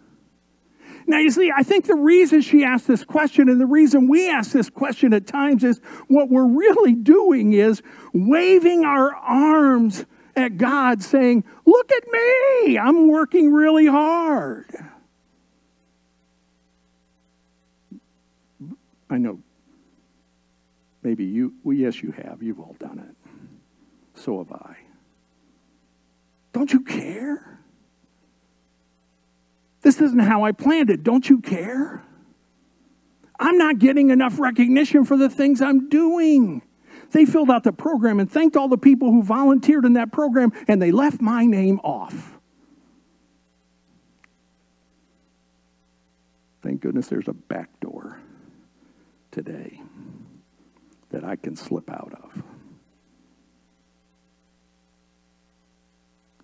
Now, 1.07 1.19
you 1.19 1.29
see, 1.29 1.51
I 1.55 1.61
think 1.61 1.85
the 1.85 1.95
reason 1.95 2.41
she 2.41 2.63
asked 2.63 2.87
this 2.87 3.03
question 3.03 3.47
and 3.47 3.61
the 3.61 3.65
reason 3.65 4.07
we 4.07 4.29
ask 4.29 4.51
this 4.51 4.69
question 4.69 5.13
at 5.13 5.27
times 5.27 5.63
is 5.63 5.79
what 6.07 6.29
we're 6.29 6.47
really 6.47 6.95
doing 6.95 7.53
is 7.53 7.83
waving 8.13 8.85
our 8.85 9.13
arms 9.13 10.05
at 10.35 10.57
God, 10.57 11.03
saying, 11.03 11.43
Look 11.65 11.91
at 11.91 12.03
me, 12.11 12.77
I'm 12.77 13.07
working 13.07 13.53
really 13.53 13.85
hard. 13.85 14.65
I 19.09 19.17
know 19.17 19.39
maybe 21.03 21.25
you, 21.25 21.53
well, 21.63 21.77
yes, 21.77 22.01
you 22.01 22.11
have. 22.11 22.41
You've 22.41 22.59
all 22.59 22.75
done 22.79 22.99
it. 22.99 23.14
So 24.25 24.39
have 24.39 24.51
I. 24.51 24.77
Don't 26.51 26.73
you 26.73 26.79
care? 26.81 27.59
This 29.83 30.01
isn't 30.01 30.17
how 30.17 30.43
I 30.43 30.51
planned 30.51 30.89
it. 30.89 31.03
Don't 31.03 31.29
you 31.29 31.41
care? 31.41 32.03
I'm 33.39 33.59
not 33.59 33.77
getting 33.77 34.09
enough 34.09 34.39
recognition 34.39 35.05
for 35.05 35.15
the 35.15 35.29
things 35.29 35.61
I'm 35.61 35.89
doing. 35.89 36.63
They 37.11 37.25
filled 37.25 37.51
out 37.51 37.63
the 37.63 37.71
program 37.71 38.19
and 38.19 38.31
thanked 38.31 38.57
all 38.57 38.67
the 38.67 38.79
people 38.79 39.11
who 39.11 39.21
volunteered 39.21 39.85
in 39.85 39.93
that 39.93 40.11
program, 40.11 40.53
and 40.67 40.81
they 40.81 40.91
left 40.91 41.21
my 41.21 41.45
name 41.45 41.79
off. 41.83 42.39
Thank 46.63 46.81
goodness 46.81 47.05
there's 47.09 47.27
a 47.27 47.33
back 47.33 47.69
door 47.79 48.17
today 49.29 49.79
that 51.11 51.23
I 51.23 51.35
can 51.35 51.55
slip 51.55 51.91
out 51.91 52.11
of. 52.23 52.44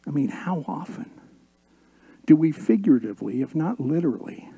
I 0.08 0.12
mean, 0.12 0.29
how 0.29 0.65
often? 0.67 1.22
do 2.25 2.36
we 2.36 2.51
figuratively, 2.51 3.41
if 3.41 3.55
not 3.55 3.79
literally, 3.79 4.50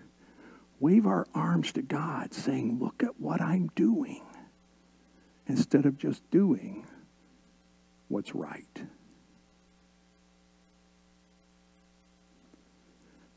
wave 0.79 1.05
our 1.07 1.25
arms 1.33 1.71
to 1.73 1.81
God 1.81 2.33
saying, 2.33 2.79
Look 2.79 3.03
at 3.03 3.19
what 3.19 3.41
I'm 3.41 3.71
doing, 3.75 4.21
instead 5.47 5.85
of 5.85 5.97
just 5.97 6.29
doing 6.29 6.85
what's 8.09 8.35
right? 8.35 8.83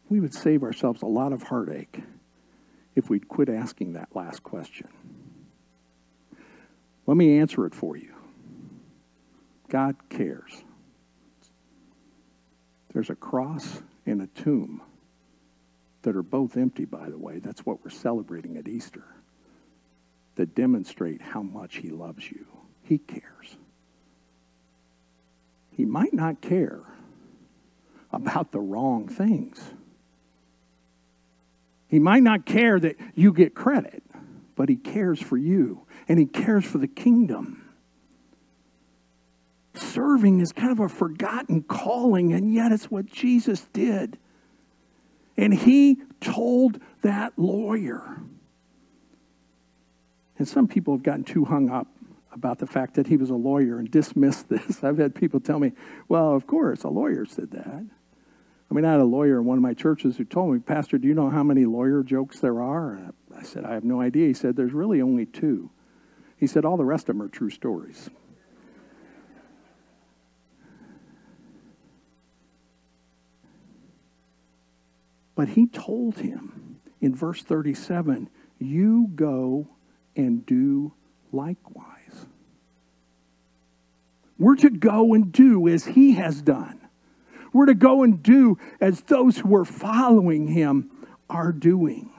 We 0.08 0.20
would 0.20 0.34
save 0.34 0.62
ourselves 0.62 1.02
a 1.02 1.06
lot 1.06 1.32
of 1.32 1.44
heartache 1.44 2.02
if 2.94 3.10
we'd 3.10 3.28
quit 3.28 3.48
asking 3.48 3.94
that 3.94 4.14
last 4.14 4.42
question. 4.42 4.88
Let 7.06 7.16
me 7.16 7.38
answer 7.38 7.66
it 7.66 7.74
for 7.74 7.96
you. 7.96 8.14
God 9.68 9.96
cares. 10.08 10.62
There's 12.96 13.10
a 13.10 13.14
cross 13.14 13.82
and 14.06 14.22
a 14.22 14.26
tomb 14.26 14.80
that 16.00 16.16
are 16.16 16.22
both 16.22 16.56
empty, 16.56 16.86
by 16.86 17.10
the 17.10 17.18
way. 17.18 17.40
That's 17.40 17.66
what 17.66 17.84
we're 17.84 17.90
celebrating 17.90 18.56
at 18.56 18.66
Easter. 18.66 19.04
That 20.36 20.54
demonstrate 20.54 21.20
how 21.20 21.42
much 21.42 21.76
He 21.76 21.90
loves 21.90 22.30
you. 22.30 22.46
He 22.82 22.96
cares. 22.96 23.58
He 25.72 25.84
might 25.84 26.14
not 26.14 26.40
care 26.40 26.84
about 28.10 28.52
the 28.52 28.60
wrong 28.60 29.08
things. 29.08 29.62
He 31.88 31.98
might 31.98 32.22
not 32.22 32.46
care 32.46 32.80
that 32.80 32.96
you 33.14 33.34
get 33.34 33.54
credit, 33.54 34.02
but 34.54 34.70
He 34.70 34.76
cares 34.76 35.20
for 35.20 35.36
you 35.36 35.82
and 36.08 36.18
He 36.18 36.24
cares 36.24 36.64
for 36.64 36.78
the 36.78 36.88
kingdom. 36.88 37.65
Serving 39.76 40.40
is 40.40 40.52
kind 40.52 40.72
of 40.72 40.80
a 40.80 40.88
forgotten 40.88 41.62
calling, 41.62 42.32
and 42.32 42.52
yet 42.52 42.72
it's 42.72 42.90
what 42.90 43.06
Jesus 43.06 43.66
did. 43.72 44.18
And 45.36 45.52
he 45.52 45.98
told 46.20 46.80
that 47.02 47.38
lawyer, 47.38 48.20
And 50.38 50.46
some 50.46 50.68
people 50.68 50.94
have 50.94 51.02
gotten 51.02 51.24
too 51.24 51.44
hung 51.44 51.70
up 51.70 51.88
about 52.32 52.58
the 52.58 52.66
fact 52.66 52.94
that 52.94 53.06
he 53.06 53.16
was 53.16 53.30
a 53.30 53.34
lawyer 53.34 53.78
and 53.78 53.90
dismissed 53.90 54.48
this. 54.50 54.84
I've 54.84 54.98
had 54.98 55.14
people 55.14 55.40
tell 55.40 55.58
me, 55.58 55.72
well, 56.08 56.34
of 56.34 56.46
course, 56.46 56.84
a 56.84 56.88
lawyer 56.88 57.24
said 57.24 57.50
that. 57.52 57.84
I 58.68 58.74
mean, 58.74 58.84
I 58.84 58.92
had 58.92 59.00
a 59.00 59.04
lawyer 59.04 59.38
in 59.38 59.44
one 59.44 59.58
of 59.58 59.62
my 59.62 59.74
churches 59.74 60.16
who 60.16 60.24
told 60.24 60.52
me, 60.52 60.58
Pastor, 60.58 60.98
do 60.98 61.06
you 61.06 61.14
know 61.14 61.30
how 61.30 61.42
many 61.42 61.64
lawyer 61.64 62.02
jokes 62.02 62.40
there 62.40 62.60
are? 62.60 63.12
I 63.36 63.42
said, 63.42 63.64
I 63.64 63.74
have 63.74 63.84
no 63.84 64.00
idea. 64.00 64.26
He 64.26 64.34
said, 64.34 64.56
there's 64.56 64.72
really 64.72 65.00
only 65.00 65.24
two. 65.24 65.70
He 66.36 66.46
said, 66.46 66.64
all 66.64 66.76
the 66.76 66.84
rest 66.84 67.08
of 67.08 67.16
them 67.16 67.22
are 67.22 67.28
true 67.28 67.50
stories. 67.50 68.10
But 75.36 75.50
he 75.50 75.66
told 75.66 76.18
him 76.18 76.80
in 77.00 77.14
verse 77.14 77.42
37 77.42 78.28
you 78.58 79.10
go 79.14 79.68
and 80.16 80.44
do 80.44 80.94
likewise. 81.30 82.26
We're 84.38 84.56
to 84.56 84.70
go 84.70 85.14
and 85.14 85.30
do 85.30 85.68
as 85.68 85.84
he 85.84 86.12
has 86.14 86.42
done. 86.42 86.80
We're 87.52 87.66
to 87.66 87.74
go 87.74 88.02
and 88.02 88.22
do 88.22 88.58
as 88.80 89.02
those 89.02 89.38
who 89.38 89.54
are 89.54 89.64
following 89.64 90.48
him 90.48 90.90
are 91.30 91.52
doing. 91.52 92.10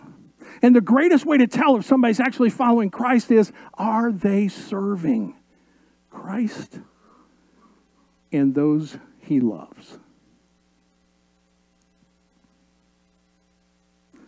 And 0.61 0.75
the 0.75 0.81
greatest 0.81 1.25
way 1.25 1.37
to 1.37 1.47
tell 1.47 1.75
if 1.75 1.85
somebody's 1.85 2.19
actually 2.19 2.49
following 2.49 2.89
Christ 2.89 3.31
is 3.31 3.51
are 3.75 4.11
they 4.11 4.47
serving 4.47 5.35
Christ 6.09 6.79
and 8.31 8.55
those 8.55 8.97
he 9.19 9.39
loves? 9.39 9.99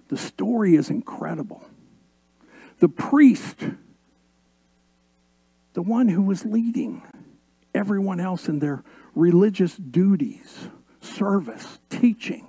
The 0.09 0.17
story 0.17 0.75
is 0.75 0.89
incredible. 0.89 1.63
The 2.79 2.89
priest, 2.89 3.63
the 5.73 5.81
one 5.81 6.09
who 6.09 6.23
was 6.23 6.45
leading 6.45 7.03
everyone 7.73 8.19
else 8.19 8.49
in 8.49 8.59
their 8.59 8.83
religious 9.15 9.75
duties, 9.75 10.67
service, 10.99 11.79
teaching. 11.89 12.47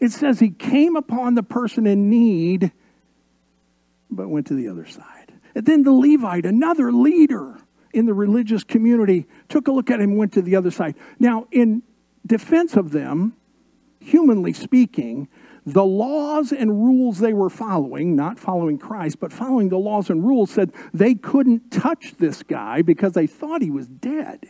It 0.00 0.12
says 0.12 0.38
he 0.38 0.50
came 0.50 0.96
upon 0.96 1.34
the 1.34 1.42
person 1.42 1.86
in 1.86 2.08
need, 2.08 2.72
but 4.10 4.28
went 4.28 4.46
to 4.46 4.54
the 4.54 4.68
other 4.68 4.86
side. 4.86 5.32
And 5.54 5.66
then 5.66 5.82
the 5.82 5.92
Levite, 5.92 6.46
another 6.46 6.92
leader 6.92 7.58
in 7.92 8.06
the 8.06 8.14
religious 8.14 8.62
community, 8.62 9.26
took 9.48 9.66
a 9.66 9.72
look 9.72 9.90
at 9.90 10.00
him 10.00 10.10
and 10.10 10.18
went 10.18 10.32
to 10.34 10.42
the 10.42 10.54
other 10.54 10.70
side. 10.70 10.94
Now, 11.18 11.48
in 11.50 11.82
defense 12.24 12.76
of 12.76 12.92
them, 12.92 13.34
humanly 13.98 14.52
speaking, 14.52 15.28
the 15.72 15.84
laws 15.84 16.52
and 16.52 16.70
rules 16.70 17.18
they 17.18 17.32
were 17.32 17.50
following, 17.50 18.14
not 18.14 18.38
following 18.38 18.78
Christ, 18.78 19.20
but 19.20 19.32
following 19.32 19.68
the 19.68 19.78
laws 19.78 20.10
and 20.10 20.24
rules, 20.24 20.50
said 20.50 20.72
they 20.92 21.14
couldn't 21.14 21.70
touch 21.70 22.14
this 22.18 22.42
guy 22.42 22.82
because 22.82 23.12
they 23.12 23.26
thought 23.26 23.62
he 23.62 23.70
was 23.70 23.86
dead. 23.88 24.46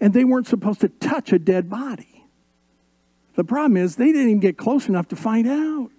And 0.00 0.14
they 0.14 0.24
weren't 0.24 0.46
supposed 0.46 0.80
to 0.80 0.88
touch 0.88 1.32
a 1.32 1.38
dead 1.38 1.68
body. 1.68 2.26
The 3.34 3.44
problem 3.44 3.76
is 3.76 3.96
they 3.96 4.06
didn't 4.06 4.28
even 4.28 4.40
get 4.40 4.56
close 4.56 4.88
enough 4.88 5.08
to 5.08 5.16
find 5.16 5.46
out. 5.46 5.90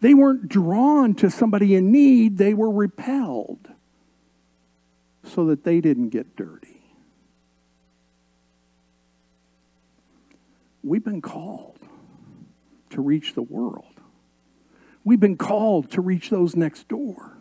They 0.00 0.14
weren't 0.14 0.48
drawn 0.48 1.14
to 1.16 1.30
somebody 1.30 1.74
in 1.74 1.90
need, 1.90 2.36
they 2.36 2.54
were 2.54 2.70
repelled 2.70 3.72
so 5.22 5.46
that 5.46 5.64
they 5.64 5.80
didn't 5.80 6.10
get 6.10 6.36
dirty. 6.36 6.73
We've 10.84 11.04
been 11.04 11.22
called 11.22 11.78
to 12.90 13.00
reach 13.00 13.34
the 13.34 13.42
world. 13.42 14.00
We've 15.02 15.20
been 15.20 15.38
called 15.38 15.90
to 15.92 16.02
reach 16.02 16.28
those 16.28 16.54
next 16.54 16.88
door. 16.88 17.38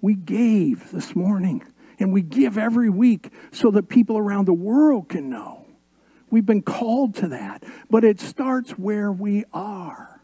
We 0.00 0.14
gave 0.14 0.92
this 0.92 1.16
morning 1.16 1.64
and 1.98 2.12
we 2.12 2.22
give 2.22 2.56
every 2.56 2.90
week 2.90 3.30
so 3.50 3.72
that 3.72 3.88
people 3.88 4.16
around 4.16 4.46
the 4.46 4.52
world 4.52 5.08
can 5.08 5.28
know. 5.28 5.66
We've 6.30 6.46
been 6.46 6.62
called 6.62 7.16
to 7.16 7.28
that, 7.28 7.64
but 7.90 8.04
it 8.04 8.20
starts 8.20 8.72
where 8.72 9.10
we 9.10 9.44
are. 9.52 10.20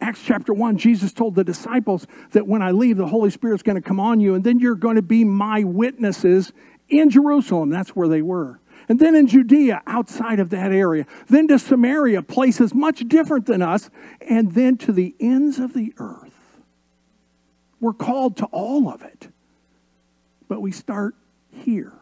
Acts 0.00 0.22
chapter 0.24 0.54
1, 0.54 0.78
Jesus 0.78 1.12
told 1.12 1.34
the 1.34 1.44
disciples 1.44 2.06
that 2.30 2.46
when 2.46 2.62
I 2.62 2.70
leave, 2.70 2.96
the 2.96 3.06
Holy 3.06 3.30
Spirit's 3.30 3.62
going 3.62 3.80
to 3.80 3.86
come 3.86 4.00
on 4.00 4.20
you, 4.20 4.34
and 4.34 4.42
then 4.42 4.58
you're 4.58 4.74
going 4.74 4.96
to 4.96 5.02
be 5.02 5.22
my 5.22 5.64
witnesses 5.64 6.52
in 6.88 7.10
Jerusalem. 7.10 7.68
That's 7.70 7.90
where 7.90 8.08
they 8.08 8.22
were 8.22 8.61
and 8.92 9.00
then 9.00 9.16
in 9.16 9.26
Judea, 9.26 9.80
outside 9.86 10.38
of 10.38 10.50
that 10.50 10.70
area, 10.70 11.06
then 11.26 11.48
to 11.48 11.58
Samaria, 11.58 12.20
places 12.20 12.74
much 12.74 13.08
different 13.08 13.46
than 13.46 13.62
us, 13.62 13.88
and 14.20 14.52
then 14.52 14.76
to 14.76 14.92
the 14.92 15.16
ends 15.18 15.58
of 15.58 15.72
the 15.72 15.94
earth. 15.96 16.60
We're 17.80 17.94
called 17.94 18.36
to 18.36 18.44
all 18.52 18.90
of 18.90 19.00
it, 19.00 19.28
but 20.46 20.60
we 20.60 20.72
start 20.72 21.14
here. 21.52 21.94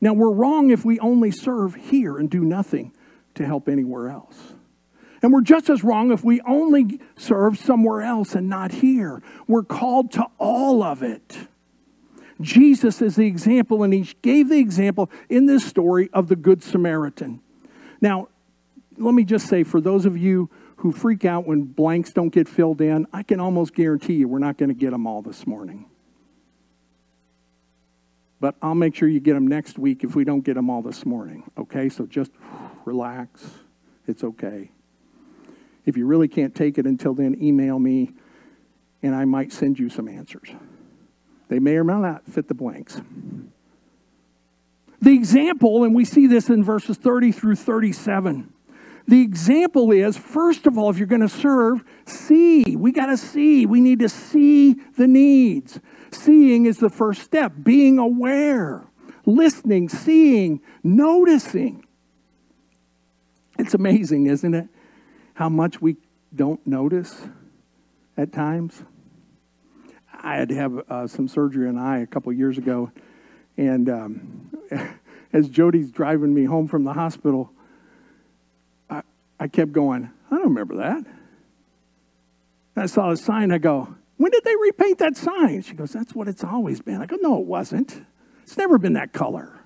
Now, 0.00 0.14
we're 0.14 0.32
wrong 0.32 0.70
if 0.70 0.84
we 0.84 0.98
only 0.98 1.30
serve 1.30 1.76
here 1.76 2.18
and 2.18 2.28
do 2.28 2.44
nothing 2.44 2.92
to 3.36 3.46
help 3.46 3.68
anywhere 3.68 4.08
else. 4.08 4.54
And 5.22 5.32
we're 5.32 5.42
just 5.42 5.70
as 5.70 5.84
wrong 5.84 6.10
if 6.10 6.24
we 6.24 6.40
only 6.40 7.00
serve 7.14 7.56
somewhere 7.56 8.02
else 8.02 8.34
and 8.34 8.48
not 8.48 8.72
here. 8.72 9.22
We're 9.46 9.62
called 9.62 10.10
to 10.14 10.26
all 10.38 10.82
of 10.82 11.04
it. 11.04 11.46
Jesus 12.40 13.00
is 13.00 13.16
the 13.16 13.26
example, 13.26 13.82
and 13.82 13.92
he 13.92 14.12
gave 14.22 14.48
the 14.48 14.58
example 14.58 15.10
in 15.28 15.46
this 15.46 15.64
story 15.64 16.10
of 16.12 16.28
the 16.28 16.36
Good 16.36 16.62
Samaritan. 16.62 17.40
Now, 18.00 18.28
let 18.96 19.14
me 19.14 19.24
just 19.24 19.48
say 19.48 19.62
for 19.62 19.80
those 19.80 20.04
of 20.04 20.16
you 20.16 20.50
who 20.76 20.92
freak 20.92 21.24
out 21.24 21.46
when 21.46 21.62
blanks 21.62 22.12
don't 22.12 22.30
get 22.30 22.48
filled 22.48 22.80
in, 22.80 23.06
I 23.12 23.22
can 23.22 23.40
almost 23.40 23.74
guarantee 23.74 24.14
you 24.14 24.28
we're 24.28 24.38
not 24.38 24.58
going 24.58 24.68
to 24.68 24.74
get 24.74 24.90
them 24.90 25.06
all 25.06 25.22
this 25.22 25.46
morning. 25.46 25.86
But 28.40 28.56
I'll 28.60 28.74
make 28.74 28.94
sure 28.94 29.08
you 29.08 29.20
get 29.20 29.34
them 29.34 29.46
next 29.46 29.78
week 29.78 30.04
if 30.04 30.14
we 30.14 30.24
don't 30.24 30.42
get 30.42 30.54
them 30.54 30.68
all 30.68 30.82
this 30.82 31.06
morning. 31.06 31.50
Okay? 31.56 31.88
So 31.88 32.04
just 32.04 32.30
relax. 32.84 33.48
It's 34.06 34.22
okay. 34.22 34.70
If 35.86 35.96
you 35.96 36.06
really 36.06 36.28
can't 36.28 36.54
take 36.54 36.76
it 36.76 36.86
until 36.86 37.14
then, 37.14 37.42
email 37.42 37.78
me 37.78 38.12
and 39.02 39.14
I 39.14 39.24
might 39.24 39.52
send 39.52 39.78
you 39.78 39.88
some 39.88 40.08
answers. 40.08 40.50
They 41.48 41.58
may 41.58 41.76
or 41.76 41.84
may 41.84 41.94
not 41.94 42.26
fit 42.26 42.48
the 42.48 42.54
blanks. 42.54 43.00
The 45.00 45.12
example, 45.12 45.84
and 45.84 45.94
we 45.94 46.04
see 46.04 46.26
this 46.26 46.48
in 46.48 46.64
verses 46.64 46.96
30 46.96 47.32
through 47.32 47.56
37. 47.56 48.52
The 49.06 49.20
example 49.20 49.92
is 49.92 50.16
first 50.16 50.66
of 50.66 50.78
all, 50.78 50.88
if 50.88 50.96
you're 50.96 51.06
going 51.06 51.20
to 51.20 51.28
serve, 51.28 51.84
see. 52.06 52.74
We 52.74 52.90
got 52.90 53.06
to 53.06 53.18
see. 53.18 53.66
We 53.66 53.80
need 53.80 53.98
to 53.98 54.08
see 54.08 54.74
the 54.96 55.06
needs. 55.06 55.78
Seeing 56.10 56.64
is 56.64 56.78
the 56.78 56.88
first 56.88 57.22
step, 57.22 57.52
being 57.62 57.98
aware, 57.98 58.86
listening, 59.26 59.90
seeing, 59.90 60.62
noticing. 60.82 61.84
It's 63.58 63.74
amazing, 63.74 64.26
isn't 64.26 64.54
it? 64.54 64.68
How 65.34 65.48
much 65.48 65.82
we 65.82 65.96
don't 66.34 66.64
notice 66.66 67.28
at 68.16 68.32
times. 68.32 68.82
I 70.24 70.36
had 70.36 70.48
to 70.48 70.54
have 70.54 70.80
uh, 70.88 71.06
some 71.06 71.28
surgery 71.28 71.68
on 71.68 71.76
an 71.76 71.82
eye 71.82 71.98
a 71.98 72.06
couple 72.06 72.32
years 72.32 72.56
ago, 72.56 72.90
and 73.58 73.90
um, 73.90 74.50
as 75.34 75.50
Jody's 75.50 75.90
driving 75.90 76.32
me 76.32 76.44
home 76.44 76.66
from 76.66 76.84
the 76.84 76.94
hospital, 76.94 77.52
I, 78.88 79.02
I 79.38 79.48
kept 79.48 79.72
going. 79.72 80.10
I 80.30 80.34
don't 80.36 80.44
remember 80.44 80.76
that. 80.76 80.96
And 80.96 82.82
I 82.82 82.86
saw 82.86 83.10
a 83.10 83.16
sign. 83.18 83.52
I 83.52 83.58
go, 83.58 83.94
when 84.16 84.30
did 84.30 84.44
they 84.44 84.56
repaint 84.56 84.98
that 84.98 85.16
sign? 85.16 85.60
She 85.60 85.74
goes, 85.74 85.92
that's 85.92 86.14
what 86.14 86.26
it's 86.26 86.42
always 86.42 86.80
been. 86.80 87.02
I 87.02 87.06
go, 87.06 87.16
no, 87.20 87.38
it 87.38 87.46
wasn't. 87.46 88.02
It's 88.44 88.56
never 88.56 88.78
been 88.78 88.94
that 88.94 89.12
color. 89.12 89.60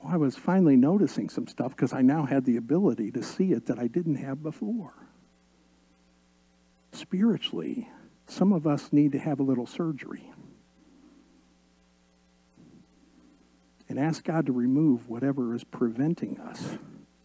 Well, 0.00 0.12
I 0.12 0.16
was 0.16 0.34
finally 0.34 0.76
noticing 0.76 1.28
some 1.28 1.46
stuff 1.46 1.76
because 1.76 1.92
I 1.92 2.02
now 2.02 2.26
had 2.26 2.46
the 2.46 2.56
ability 2.56 3.12
to 3.12 3.22
see 3.22 3.52
it 3.52 3.66
that 3.66 3.78
I 3.78 3.86
didn't 3.86 4.16
have 4.16 4.42
before. 4.42 4.94
Spiritually, 6.92 7.88
some 8.30 8.52
of 8.52 8.66
us 8.66 8.92
need 8.92 9.12
to 9.12 9.18
have 9.18 9.40
a 9.40 9.42
little 9.42 9.66
surgery 9.66 10.30
and 13.88 13.98
ask 13.98 14.22
God 14.22 14.46
to 14.46 14.52
remove 14.52 15.08
whatever 15.08 15.54
is 15.54 15.64
preventing 15.64 16.38
us 16.38 16.78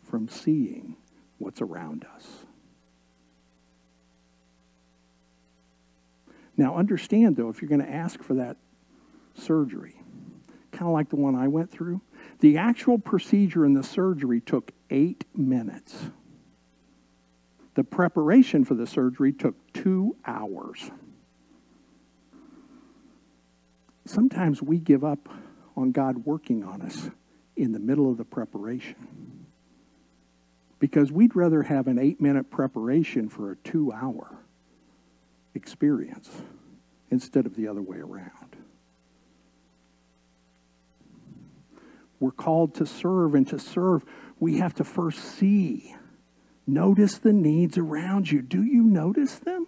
from 0.04 0.28
seeing 0.28 0.98
what's 1.38 1.62
around 1.62 2.06
us. 2.16 2.26
Now, 6.58 6.76
understand 6.76 7.36
though, 7.36 7.50
if 7.50 7.62
you're 7.62 7.70
going 7.70 7.86
to 7.86 7.92
ask 7.92 8.24
for 8.24 8.34
that 8.36 8.58
surgery, 9.36 10.02
kind 10.72 10.88
of 10.88 10.94
like 10.94 11.10
the 11.10 11.18
one 11.18 11.36
I 11.36 11.48
went 11.48 11.70
through, 11.70 12.02
the 12.40 12.58
actual 12.58 12.98
procedure 12.98 13.64
in 13.64 13.74
the 13.74 13.84
surgery 13.84 14.42
took 14.42 14.72
eight 14.90 15.26
minutes. 15.36 16.10
The 17.76 17.84
preparation 17.84 18.66
for 18.66 18.74
the 18.76 18.88
surgery 18.88 19.34
took 19.34 19.56
two 19.74 20.16
hours. 20.26 20.92
Sometimes 24.06 24.62
we 24.62 24.80
give 24.80 25.04
up 25.04 25.30
on 25.78 25.92
God 25.92 26.26
working 26.26 26.64
on 26.64 26.82
us 26.82 27.10
in 27.56 27.72
the 27.74 27.80
middle 27.80 28.10
of 28.10 28.18
the 28.18 28.26
preparation. 28.26 28.96
because 30.80 31.12
we'd 31.12 31.36
rather 31.36 31.64
have 31.64 31.88
an 31.88 31.98
eight 31.98 32.22
minute 32.22 32.50
preparation 32.52 33.30
for 33.30 33.52
a 33.52 33.56
two 33.58 33.92
hour 33.92 34.38
experience 35.54 36.30
instead 37.10 37.46
of 37.46 37.56
the 37.56 37.68
other 37.68 37.82
way 37.82 37.98
around. 37.98 38.56
We're 42.20 42.32
called 42.32 42.76
to 42.76 42.86
serve, 42.86 43.36
and 43.36 43.48
to 43.50 43.60
serve, 43.60 44.06
we 44.40 44.58
have 44.60 44.74
to 44.76 44.84
first 44.84 45.20
see. 45.20 45.96
Notice 46.68 47.18
the 47.18 47.34
needs 47.34 47.78
around 47.78 48.32
you. 48.32 48.42
Do 48.42 48.64
you 48.64 48.82
notice 48.82 49.36
them? 49.36 49.68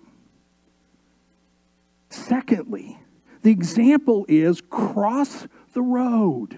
Secondly, 2.09 2.99
the 3.41 3.51
example 3.51 4.25
is 4.27 4.61
cross 4.61 5.47
the 5.73 5.81
road. 5.81 6.57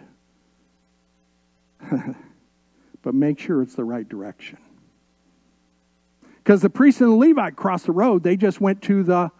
but 3.02 3.13
make 3.13 3.39
sure 3.39 3.62
it's 3.62 3.75
the 3.75 3.84
right 3.84 4.08
direction. 4.08 4.58
Because 6.38 6.62
the 6.62 6.69
priest 6.69 7.02
and 7.02 7.12
the 7.12 7.15
Levite 7.15 7.56
crossed 7.56 7.86
the 7.86 7.91
road, 7.91 8.23
they 8.23 8.38
just 8.38 8.62
went 8.62 8.82
to 8.84 9.04
the 9.04 9.32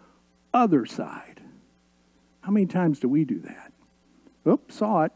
other 0.52 0.86
side. 0.86 1.40
How 2.42 2.52
many 2.52 2.66
times 2.66 3.00
do 3.00 3.08
we 3.08 3.24
do 3.24 3.40
that? 3.40 3.72
Oops, 4.46 4.74
saw 4.74 5.04
it. 5.04 5.12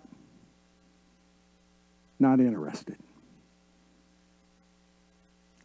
Not 2.19 2.41
interested. 2.41 2.97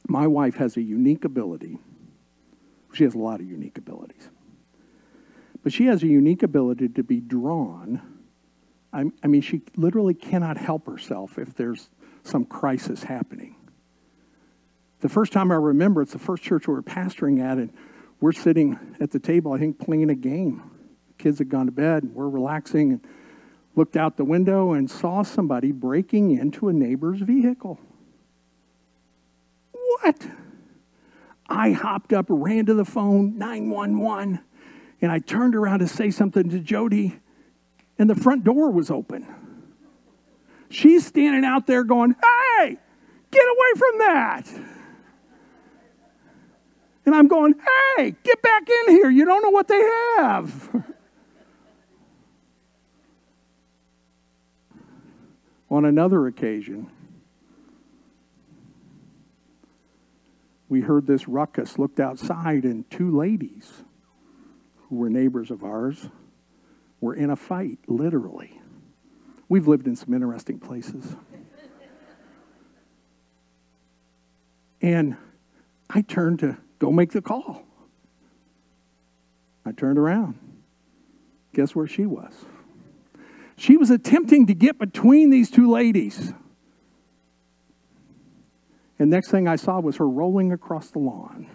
My 0.10 0.26
wife 0.26 0.56
has 0.56 0.76
a 0.76 0.82
unique 0.82 1.24
ability. 1.24 1.78
She 2.94 3.04
has 3.04 3.14
a 3.14 3.20
lot 3.20 3.42
of 3.42 3.46
unique 3.46 3.78
abilities. 3.78 4.28
But 5.62 5.72
she 5.72 5.86
has 5.86 6.02
a 6.02 6.08
unique 6.08 6.42
ability 6.42 6.90
to 6.90 7.04
be 7.04 7.20
drawn. 7.20 8.02
I, 8.92 9.06
I 9.24 9.28
mean, 9.28 9.42
she 9.42 9.62
literally 9.76 10.16
cannot 10.16 10.58
help 10.58 10.88
herself 10.88 11.38
if 11.38 11.54
there's 11.54 11.92
some 12.24 12.44
crisis 12.44 13.04
happening. 13.04 13.56
The 15.02 15.10
first 15.10 15.32
time 15.32 15.52
I 15.52 15.56
remember, 15.56 16.02
it's 16.02 16.14
the 16.14 16.20
first 16.20 16.42
church 16.42 16.68
we 16.68 16.74
were 16.74 16.82
pastoring 16.82 17.40
at, 17.40 17.60
and 17.60 17.72
we're 18.20 18.32
sitting 18.32 18.80
at 19.00 19.12
the 19.12 19.20
table, 19.20 19.54
I 19.54 19.60
think, 19.60 19.78
playing 19.78 20.10
a 20.10 20.16
game. 20.16 20.64
kids 21.20 21.38
had 21.38 21.50
gone 21.50 21.68
to 21.68 21.72
bed, 21.72 22.02
and 22.02 22.16
we're 22.16 22.30
relaxing, 22.30 22.94
and 22.94 23.08
looked 23.76 23.96
out 23.96 24.18
the 24.18 24.26
window 24.26 24.74
and 24.74 24.90
saw 24.90 25.22
somebody 25.22 25.72
breaking 25.72 26.32
into 26.32 26.68
a 26.68 26.74
neighbor's 26.74 27.20
vehicle. 27.20 27.80
What? 29.90 30.28
I 31.48 31.72
hopped 31.72 32.14
up, 32.14 32.28
ran 32.30 32.68
to 32.68 32.74
the 32.76 32.86
phone, 32.86 33.38
911, 33.38 34.40
and 35.02 35.12
I 35.12 35.20
turned 35.20 35.56
around 35.56 35.80
to 35.80 35.88
say 35.88 36.12
something 36.12 36.50
to 36.50 36.60
Jody, 36.60 37.20
and 37.98 38.10
the 38.10 38.16
front 38.16 38.44
door 38.44 38.70
was 38.70 38.92
open. 38.92 39.26
She's 40.70 41.06
standing 41.06 41.44
out 41.44 41.66
there 41.66 41.84
going, 41.84 42.14
Hey, 42.14 42.78
get 43.32 43.44
away 43.44 43.74
from 43.78 43.98
that. 44.00 44.44
And 47.06 47.16
I'm 47.16 47.28
going, 47.28 47.56
Hey, 47.98 48.16
get 48.24 48.42
back 48.42 48.70
in 48.70 48.94
here. 48.94 49.10
You 49.10 49.26
don't 49.26 49.42
know 49.42 49.50
what 49.50 49.68
they 49.68 49.82
have. 50.18 50.70
On 55.72 55.86
another 55.86 56.28
occasion, 56.28 56.90
we 60.70 60.82
heard 60.82 61.08
this 61.08 61.28
ruckus, 61.28 61.80
looked 61.80 62.00
outside, 62.00 62.64
and 62.64 62.90
two 62.92 63.16
ladies 63.18 63.84
who 64.88 64.96
were 64.96 65.10
neighbors 65.10 65.50
of 65.50 65.64
ours 65.64 66.08
were 67.02 67.16
in 67.16 67.32
a 67.32 67.36
fight, 67.36 67.80
literally. 67.88 68.62
We've 69.50 69.68
lived 69.68 69.88
in 69.88 69.96
some 69.96 70.14
interesting 70.14 70.60
places. 70.60 71.16
and 74.80 75.18
I 75.90 76.02
turned 76.02 76.40
to 76.40 76.58
go 76.78 76.92
make 76.92 77.12
the 77.12 77.22
call. 77.22 77.64
I 79.66 79.72
turned 79.72 79.98
around. 79.98 80.38
Guess 81.54 81.76
where 81.76 81.88
she 81.88 82.06
was? 82.06 82.34
She 83.58 83.76
was 83.76 83.90
attempting 83.90 84.46
to 84.48 84.54
get 84.54 84.78
between 84.78 85.32
these 85.32 85.50
two 85.50 85.70
ladies. 85.70 86.34
And 89.00 89.10
next 89.10 89.30
thing 89.30 89.48
I 89.48 89.56
saw 89.56 89.80
was 89.80 89.96
her 89.96 90.08
rolling 90.08 90.52
across 90.52 90.90
the 90.90 91.00
lawn. 91.00 91.48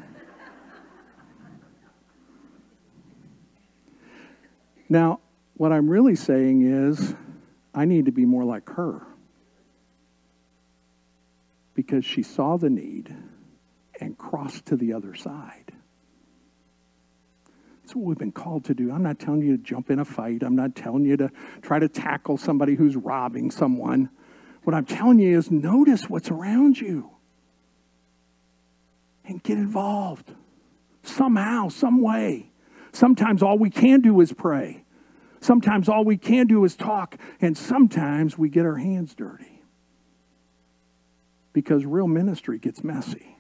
now, 4.88 5.20
what 5.54 5.70
I'm 5.70 5.88
really 5.88 6.16
saying 6.16 6.62
is, 6.62 7.14
I 7.74 7.85
need 7.85 8.07
to 8.07 8.12
be 8.12 8.24
more 8.24 8.44
like 8.44 8.68
her. 8.70 9.07
Because 11.74 12.04
she 12.04 12.22
saw 12.22 12.57
the 12.57 12.70
need 12.70 13.14
and 14.00 14.16
crossed 14.16 14.66
to 14.66 14.76
the 14.76 14.94
other 14.94 15.14
side. 15.14 15.72
That's 17.83 17.94
what 17.94 18.07
we've 18.07 18.18
been 18.18 18.33
called 18.33 18.64
to 18.66 18.74
do. 18.74 18.90
I'm 18.90 19.02
not 19.02 19.18
telling 19.18 19.42
you 19.42 19.59
to 19.59 19.62
jump 19.62 19.90
in 19.90 19.98
a 19.98 20.04
fight. 20.04 20.42
I'm 20.42 20.57
not 20.57 20.74
telling 20.74 21.04
you 21.04 21.18
to 21.18 21.30
try 21.61 21.78
to 21.78 21.88
tackle 21.88 22.38
somebody 22.38 22.76
who's 22.76 22.96
robbing 22.96 23.50
someone. 23.50 24.09
What 24.62 24.74
I'm 24.74 24.87
telling 24.87 25.18
you 25.18 25.37
is 25.37 25.50
notice 25.50 26.09
what's 26.09 26.30
around 26.30 26.80
you 26.80 27.13
and 29.26 29.42
get 29.42 29.58
involved 29.58 30.34
somehow, 31.02 31.68
some 31.68 32.00
way. 32.02 32.50
Sometimes 32.92 33.42
all 33.42 33.58
we 33.58 33.70
can 33.70 34.00
do 34.00 34.20
is 34.20 34.32
pray. 34.32 34.84
Sometimes 35.40 35.88
all 35.88 36.04
we 36.04 36.16
can 36.16 36.46
do 36.46 36.64
is 36.64 36.76
talk. 36.76 37.16
And 37.40 37.56
sometimes 37.56 38.38
we 38.38 38.48
get 38.48 38.64
our 38.64 38.76
hands 38.76 39.14
dirty 39.14 39.62
because 41.52 41.87
real 41.87 42.08
ministry 42.08 42.58
gets 42.58 42.84
messy. 42.84 43.37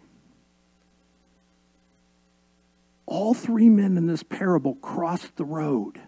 All 3.06 3.34
three 3.34 3.68
men 3.68 3.96
in 3.98 4.06
this 4.06 4.22
parable 4.22 4.76
crossed 4.76 5.36
the 5.36 5.44
road. 5.44 6.00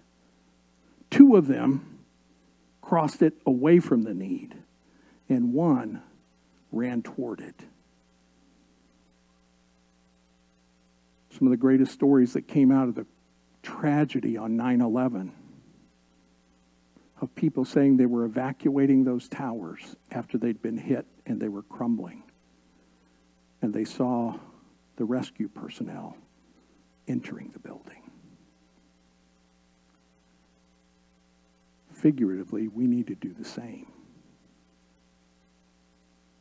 Two 1.10 1.36
of 1.36 1.46
them 1.46 1.98
crossed 2.80 3.22
it 3.22 3.34
away 3.44 3.80
from 3.80 4.04
the 4.04 4.14
need, 4.14 4.54
and 5.28 5.52
one 5.52 6.02
ran 6.72 7.02
toward 7.02 7.40
it. 7.40 7.64
Some 11.36 11.48
of 11.48 11.50
the 11.50 11.58
greatest 11.58 11.92
stories 11.92 12.32
that 12.32 12.48
came 12.48 12.72
out 12.72 12.88
of 12.88 12.94
the 12.94 13.06
tragedy 13.62 14.38
on 14.38 14.56
9 14.56 14.80
11 14.80 15.32
of 17.20 17.34
people 17.34 17.64
saying 17.64 17.96
they 17.96 18.06
were 18.06 18.24
evacuating 18.24 19.04
those 19.04 19.28
towers 19.28 19.96
after 20.10 20.38
they'd 20.38 20.62
been 20.62 20.78
hit 20.78 21.06
and 21.26 21.40
they 21.40 21.48
were 21.48 21.62
crumbling. 21.62 22.22
And 23.60 23.74
they 23.74 23.84
saw 23.84 24.38
the 24.96 25.04
rescue 25.04 25.48
personnel 25.48 26.16
entering 27.06 27.50
the 27.52 27.58
building. 27.58 28.10
Figuratively, 31.90 32.68
we 32.68 32.86
need 32.86 33.08
to 33.08 33.14
do 33.14 33.34
the 33.34 33.44
same 33.44 33.92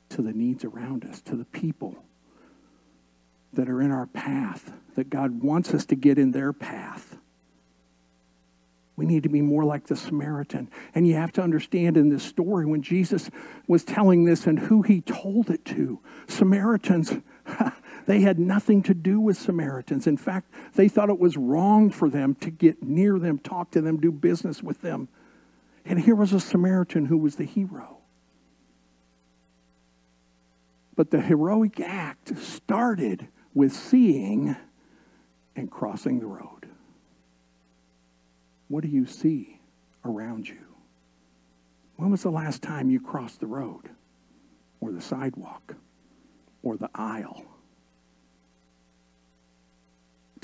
to 0.10 0.22
the 0.22 0.32
needs 0.32 0.64
around 0.64 1.04
us, 1.04 1.20
to 1.22 1.36
the 1.36 1.46
people 1.46 1.98
that 3.56 3.70
are 3.70 3.82
in 3.82 3.91
our 3.91 4.08
path, 4.08 4.72
that 4.96 5.10
God 5.10 5.41
wants 5.41 5.74
us 5.74 5.86
to 5.88 5.96
get 5.96 6.18
in 6.18 6.32
their 6.32 6.54
path. 6.54 7.18
We 8.96 9.06
need 9.06 9.24
to 9.24 9.30
be 9.30 9.41
more 9.41 9.65
like 9.65 9.88
the 9.88 9.96
Samaritan. 9.96 10.70
And 10.94 11.06
you 11.06 11.15
have 11.15 11.34
to 11.34 11.41
understand 11.41 11.98
in 11.98 12.10
this 12.10 12.24
story 12.24 12.65
when 12.65 12.82
Jesus 12.82 13.30
was 13.68 13.84
telling 13.84 14.24
this 14.24 14.48
and 14.48 14.58
who 14.58 14.84
he 14.84 15.02
told 15.02 15.50
it 15.50 15.65
to, 15.65 16.00
Samaritans 16.28 17.13
They 18.06 18.22
had 18.22 18.38
nothing 18.38 18.84
to 18.84 18.94
do 18.94 19.20
with 19.20 19.38
Samaritans. 19.38 20.06
In 20.06 20.18
fact, 20.18 20.52
they 20.76 20.88
thought 20.88 21.10
it 21.10 21.20
was 21.20 21.38
wrong 21.38 21.89
for 21.89 22.10
them 22.10 22.36
to 22.36 22.52
get 22.52 22.84
near 22.84 23.18
them, 23.18 23.39
talk 23.39 23.72
to 23.72 23.82
them, 23.82 23.98
do 24.00 24.12
business 24.12 24.62
with 24.62 24.82
them. 24.82 25.08
And 25.86 26.00
here 26.00 26.15
was 26.15 26.32
a 26.32 26.39
Samaritan 26.39 27.06
who 27.06 27.18
was 27.18 27.36
the 27.36 27.46
hero. 27.46 27.98
But 30.96 31.12
the 31.12 31.22
heroic 31.22 31.80
act 31.80 32.38
started 32.38 33.28
with 33.56 33.74
seeing 33.74 34.56
and 35.56 35.72
crossing 35.72 36.20
the 36.20 36.28
road. 36.28 36.68
What 38.68 38.84
do 38.84 38.89
you 38.89 39.08
see 39.08 39.60
around 40.04 40.48
you? 40.48 40.60
When 41.96 42.12
was 42.12 42.22
the 42.22 42.32
last 42.32 42.62
time 42.62 42.91
you 42.91 43.00
crossed 43.00 43.39
the 43.39 43.48
road 43.48 43.89
or 44.80 44.91
the 44.91 45.02
sidewalk 45.02 45.76
or 46.62 46.78
the 46.78 46.89
aisle? 46.94 47.46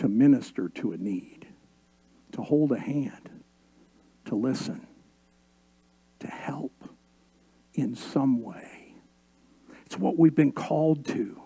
to 0.01 0.07
minister 0.07 0.67
to 0.67 0.93
a 0.93 0.97
need, 0.97 1.47
to 2.31 2.41
hold 2.41 2.71
a 2.71 2.79
hand, 2.79 3.29
to 4.25 4.33
listen, 4.33 4.87
to 6.19 6.27
help 6.27 6.73
in 7.75 7.95
some 7.95 8.41
way. 8.41 8.95
It's 9.85 9.97
what 9.99 10.17
we've 10.17 10.35
been 10.35 10.53
called 10.53 11.05
to. 11.07 11.40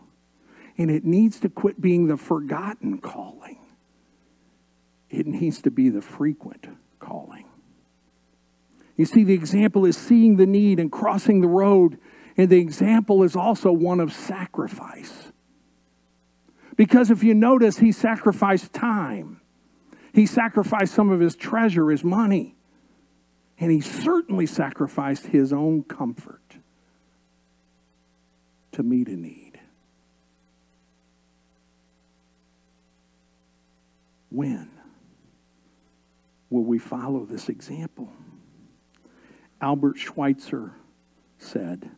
And 0.78 0.92
it 0.92 1.06
needs 1.06 1.40
to 1.40 1.50
quit 1.50 1.80
being 1.80 2.08
the 2.08 2.18
forgotten 2.18 2.98
calling. 3.00 3.60
It 5.10 5.26
needs 5.26 5.62
to 5.62 5.72
be 5.72 5.90
the 5.90 6.02
frequent 6.02 6.68
calling. 7.00 7.46
You 8.98 9.06
see, 9.06 9.24
the 9.24 9.34
example 9.34 9.86
is 9.86 9.98
seeing 9.98 10.38
the 10.38 10.46
need 10.46 10.80
and 10.80 10.92
crossing 10.92 11.42
the 11.42 11.48
road 11.48 11.98
And 12.38 12.50
the 12.50 12.60
example 12.60 13.24
is 13.24 13.36
also 13.36 13.72
one 13.72 14.00
of 14.00 14.12
sacrifice. 14.12 15.32
Because 16.76 17.10
if 17.10 17.24
you 17.24 17.34
notice, 17.34 17.78
he 17.78 17.92
sacrificed 17.92 18.74
time, 18.74 19.40
he 20.14 20.26
sacrificed 20.26 20.94
some 20.94 21.10
of 21.10 21.20
his 21.20 21.36
treasure, 21.36 21.90
his 21.92 22.04
money, 22.04 22.56
and 23.58 23.72
he 23.72 23.80
certainly 23.80 24.46
sacrificed 24.46 25.28
his 25.28 25.54
own 25.54 25.84
comfort 25.84 26.58
to 28.74 28.84
meet 28.84 29.08
a 29.08 29.16
need. 29.16 29.45
When 34.36 34.70
will 36.50 36.66
we 36.66 36.78
follow 36.78 37.26
this 37.26 37.48
example? 37.48 38.12
Albert 39.62 39.98
Schweitzer 39.98 40.74
said, 41.38 41.90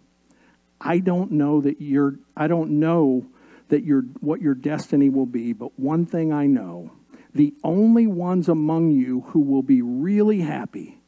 I 0.80 1.00
don't 1.00 1.32
know 1.32 1.62
that 1.62 1.82
you're, 1.82 2.20
I 2.36 2.48
don't 2.48 2.80
know 2.80 3.26
that 3.70 3.84
your 3.84 4.04
what 4.20 4.40
your 4.40 4.54
destiny 4.54 5.10
will 5.10 5.26
be, 5.26 5.52
but 5.52 5.80
one 5.80 6.06
thing 6.06 6.32
I 6.32 6.46
know, 6.46 6.92
the 7.34 7.56
only 7.64 8.06
ones 8.06 8.48
among 8.48 8.92
you 8.92 9.22
who 9.30 9.40
will 9.40 9.64
be 9.64 9.82
really 9.82 10.42
happy 10.42 11.00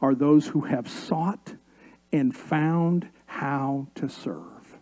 are 0.00 0.14
those 0.14 0.46
who 0.46 0.62
have 0.62 0.88
sought 0.88 1.52
and 2.12 2.34
found 2.34 3.10
how 3.26 3.88
to 3.96 4.08
serve. 4.08 4.78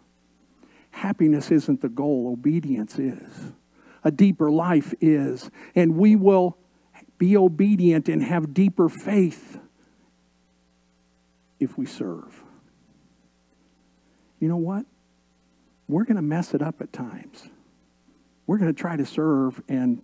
Happiness 0.93 1.51
isn't 1.51 1.81
the 1.81 1.89
goal, 1.89 2.29
obedience 2.33 2.97
is. 2.97 3.53
A 4.07 4.13
deeper 4.13 4.53
life 4.53 4.95
is, 5.01 5.51
and 5.75 5.97
we 5.97 6.15
will 6.15 6.57
be 7.19 7.37
obedient 7.37 8.09
and 8.09 8.23
have 8.23 8.55
deeper 8.55 8.89
faith 8.89 9.59
if 11.59 11.77
we 11.77 11.87
serve. 11.87 12.45
You 14.39 14.47
know 14.47 14.59
what? 14.59 14.87
We're 15.89 16.05
going 16.05 16.19
to 16.19 16.23
mess 16.23 16.55
it 16.55 16.63
up 16.63 16.81
at 16.81 16.93
times. 16.93 17.49
We're 18.47 18.59
going 18.59 18.73
to 18.73 18.81
try 18.81 18.97
to 18.97 19.05
serve 19.05 19.61
and 19.69 20.03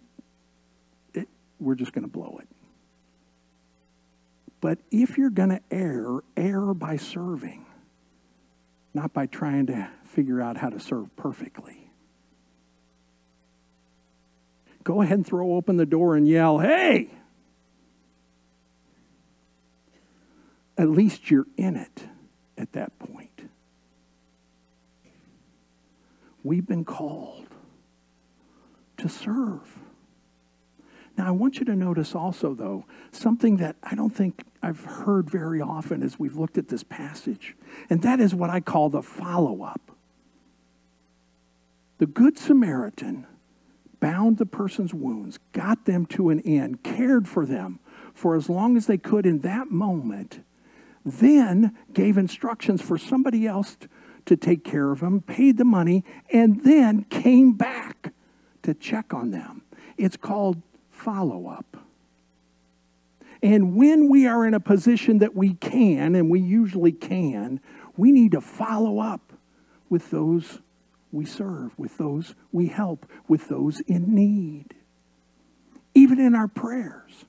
it, 1.15 1.29
we're 1.61 1.77
just 1.77 1.93
going 1.93 2.03
to 2.03 2.11
blow 2.11 2.41
it. 2.43 2.49
But 4.61 4.81
if 4.91 5.17
you're 5.17 5.31
going 5.31 5.51
to 5.51 5.61
err, 5.71 6.25
err 6.37 6.75
by 6.75 6.97
serving, 6.97 7.67
not 8.95 9.13
by 9.13 9.27
trying 9.27 9.67
to 9.67 9.91
figure 10.05 10.41
out 10.41 10.57
how 10.57 10.71
to 10.71 10.81
serve 10.81 11.15
perfectly. 11.15 11.82
Go 14.85 15.03
ahead 15.03 15.19
and 15.19 15.27
throw 15.27 15.55
open 15.55 15.77
the 15.77 15.87
door 15.87 16.17
and 16.17 16.27
yell, 16.27 16.59
hey! 16.59 17.11
At 20.77 20.89
least 20.89 21.31
you're 21.31 21.47
in 21.57 21.77
it 21.77 22.05
at 22.59 22.73
that 22.73 22.99
point. 22.99 23.43
We've 26.43 26.67
been 26.67 26.85
called 26.85 27.47
to 28.97 29.09
serve. 29.09 29.79
Now, 31.17 31.29
I 31.29 31.31
want 31.31 31.59
you 31.59 31.65
to 31.67 31.77
notice 31.77 32.15
also, 32.15 32.55
though, 32.55 32.87
something 33.11 33.59
that 33.59 33.77
I 33.83 33.95
don't 33.95 34.15
think 34.15 34.43
I've 34.63 34.85
heard 34.85 35.31
very 35.31 35.61
often 35.61 36.03
as 36.03 36.19
we've 36.19 36.37
looked 36.37 36.57
at 36.57 36.69
this 36.69 36.83
passage, 36.83 37.55
and 37.91 38.03
that 38.03 38.19
is 38.19 38.35
what 38.35 38.49
I 38.49 38.61
call 38.61 38.89
the 38.89 39.03
follow 39.03 39.63
up. 39.63 39.93
The 41.99 42.07
Good 42.07 42.39
Samaritan 42.39 43.27
bound 44.03 44.39
the 44.39 44.45
person's 44.45 44.93
wounds, 44.93 45.39
got 45.53 45.85
them 45.85 46.05
to 46.05 46.29
an 46.31 46.41
end, 46.41 46.83
cared 46.83 47.29
for 47.29 47.47
them 47.47 47.79
for 48.13 48.35
as 48.35 48.51
long 48.51 48.77
as 48.77 48.89
they 48.89 48.99
could 48.99 49.25
in 49.25 49.39
that 49.39 49.71
moment, 49.71 50.45
then 51.05 51.79
gave 51.93 52.19
instructions 52.19 52.83
for 52.83 52.99
somebody 52.99 53.47
else 53.47 53.77
to 54.27 54.37
take 54.37 54.65
care 54.65 54.91
of 54.91 55.01
them, 55.01 55.21
paid 55.21 55.57
the 55.57 55.65
money, 55.65 56.05
and 56.33 56.65
then 56.65 57.05
came 57.05 57.53
back 57.53 58.13
to 58.65 58.75
check 58.75 59.15
on 59.15 59.31
them. 59.31 59.63
It's 59.97 60.17
called 60.17 60.61
follow 60.91 61.47
up. 61.47 61.77
And 63.41 63.77
when 63.77 64.09
we 64.09 64.27
are 64.27 64.45
in 64.45 64.55
a 64.55 64.61
position 64.61 65.19
that 65.19 65.37
we 65.37 65.55
can, 65.55 66.17
and 66.17 66.29
we 66.29 66.41
usually 66.41 66.93
can, 66.93 67.61
we 67.97 68.11
need 68.11 68.33
to 68.33 68.41
follow 68.41 68.99
up 68.99 69.33
with 69.89 70.11
those 70.11 70.59
we 71.13 71.27
serve, 71.27 71.79
with 71.79 71.99
those 71.99 72.35
we 72.51 72.69
help, 72.69 73.07
with 73.29 73.49
those 73.49 73.81
in 73.81 74.15
need. 74.15 74.75
Even 75.95 76.19
in 76.19 76.35
our 76.35 76.49
prayers. 76.49 77.27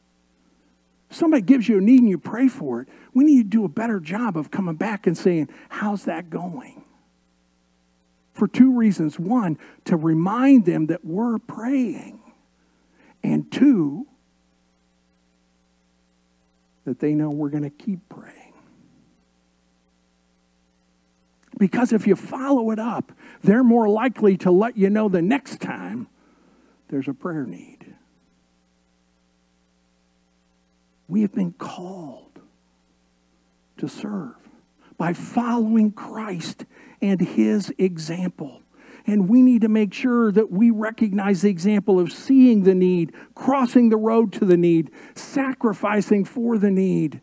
If 1.11 1.17
somebody 1.17 1.43
gives 1.43 1.69
you 1.69 1.77
a 1.77 1.81
need 1.81 1.99
and 1.99 2.09
you 2.09 2.17
pray 2.17 2.47
for 2.47 2.81
it, 2.81 2.87
we 3.13 3.23
need 3.25 3.43
to 3.43 3.57
do 3.57 3.65
a 3.65 3.69
better 3.69 3.99
job 3.99 4.37
of 4.37 4.49
coming 4.49 4.75
back 4.75 5.05
and 5.05 5.17
saying, 5.17 5.49
How's 5.69 6.05
that 6.05 6.29
going? 6.29 6.83
For 8.33 8.47
two 8.47 8.75
reasons. 8.75 9.19
One, 9.19 9.59
to 9.85 9.95
remind 9.95 10.65
them 10.65 10.87
that 10.87 11.05
we're 11.05 11.37
praying. 11.37 12.19
And 13.23 13.51
two, 13.51 14.07
that 16.85 16.99
they 16.99 17.13
know 17.13 17.29
we're 17.29 17.49
going 17.49 17.63
to 17.63 17.69
keep 17.69 18.09
praying. 18.09 18.52
Because 21.63 21.93
if 21.93 22.05
you 22.05 22.17
follow 22.17 22.71
it 22.71 22.79
up, 22.79 23.13
they're 23.41 23.63
more 23.63 23.87
likely 23.87 24.35
to 24.35 24.51
let 24.51 24.75
you 24.75 24.89
know 24.89 25.07
the 25.07 25.21
next 25.21 25.61
time 25.61 26.09
there's 26.89 27.07
a 27.07 27.13
prayer 27.13 27.45
need. 27.45 27.95
We 31.07 31.21
have 31.21 31.31
been 31.31 31.53
called 31.53 32.37
to 33.77 33.87
serve 33.87 34.35
by 34.97 35.13
following 35.13 35.93
Christ 35.93 36.65
and 37.01 37.21
his 37.21 37.73
example. 37.77 38.61
And 39.07 39.29
we 39.29 39.41
need 39.41 39.61
to 39.61 39.69
make 39.69 39.93
sure 39.93 40.33
that 40.33 40.51
we 40.51 40.69
recognize 40.69 41.43
the 41.43 41.49
example 41.49 41.97
of 41.97 42.11
seeing 42.11 42.63
the 42.63 42.75
need, 42.75 43.13
crossing 43.35 43.87
the 43.87 43.95
road 43.95 44.33
to 44.33 44.43
the 44.43 44.57
need, 44.57 44.91
sacrificing 45.15 46.25
for 46.25 46.57
the 46.57 46.71
need, 46.71 47.21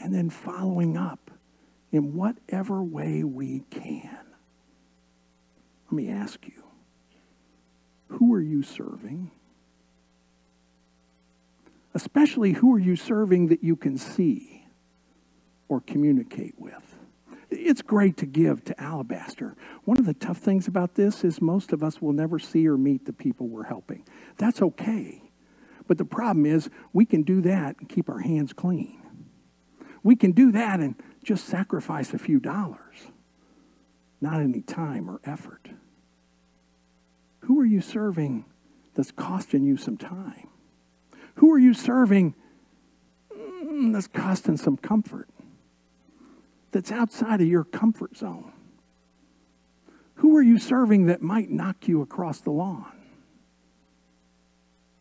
and 0.00 0.14
then 0.14 0.30
following 0.30 0.96
up 0.96 1.29
in 1.92 2.14
whatever 2.14 2.82
way 2.82 3.24
we 3.24 3.64
can. 3.70 4.18
Let 5.86 5.92
me 5.92 6.08
ask 6.08 6.46
you 6.46 6.64
who 8.08 8.34
are 8.34 8.40
you 8.40 8.62
serving? 8.62 9.30
Especially, 11.94 12.52
who 12.52 12.74
are 12.74 12.78
you 12.78 12.94
serving 12.94 13.48
that 13.48 13.64
you 13.64 13.76
can 13.76 13.98
see 13.98 14.66
or 15.68 15.80
communicate 15.80 16.54
with? 16.58 16.94
It's 17.50 17.82
great 17.82 18.16
to 18.18 18.26
give 18.26 18.64
to 18.66 18.80
Alabaster. 18.80 19.56
One 19.84 19.98
of 19.98 20.06
the 20.06 20.14
tough 20.14 20.38
things 20.38 20.68
about 20.68 20.94
this 20.94 21.24
is 21.24 21.40
most 21.40 21.72
of 21.72 21.82
us 21.82 22.00
will 22.00 22.12
never 22.12 22.38
see 22.38 22.66
or 22.68 22.76
meet 22.76 23.06
the 23.06 23.12
people 23.12 23.48
we're 23.48 23.64
helping. 23.64 24.04
That's 24.36 24.62
okay. 24.62 25.22
But 25.88 25.98
the 25.98 26.04
problem 26.04 26.46
is, 26.46 26.70
we 26.92 27.04
can 27.04 27.22
do 27.22 27.40
that 27.40 27.76
and 27.80 27.88
keep 27.88 28.08
our 28.08 28.20
hands 28.20 28.52
clean. 28.52 29.02
We 30.04 30.14
can 30.14 30.30
do 30.32 30.52
that 30.52 30.78
and 30.78 30.94
just 31.22 31.46
sacrifice 31.46 32.14
a 32.14 32.18
few 32.18 32.40
dollars, 32.40 33.08
not 34.20 34.40
any 34.40 34.60
time 34.60 35.08
or 35.08 35.20
effort. 35.24 35.68
Who 37.40 37.60
are 37.60 37.66
you 37.66 37.80
serving 37.80 38.44
that's 38.94 39.10
costing 39.10 39.64
you 39.64 39.76
some 39.76 39.96
time? 39.96 40.48
Who 41.36 41.52
are 41.52 41.58
you 41.58 41.74
serving 41.74 42.34
mm, 43.34 43.92
that's 43.92 44.06
costing 44.06 44.56
some 44.56 44.76
comfort? 44.76 45.28
That's 46.72 46.92
outside 46.92 47.40
of 47.40 47.48
your 47.48 47.64
comfort 47.64 48.16
zone? 48.16 48.52
Who 50.16 50.36
are 50.36 50.42
you 50.42 50.58
serving 50.58 51.06
that 51.06 51.22
might 51.22 51.50
knock 51.50 51.88
you 51.88 52.02
across 52.02 52.40
the 52.40 52.50
lawn 52.50 52.92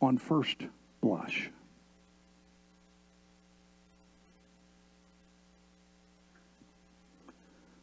on 0.01 0.17
first 0.17 0.65
blush? 1.01 1.51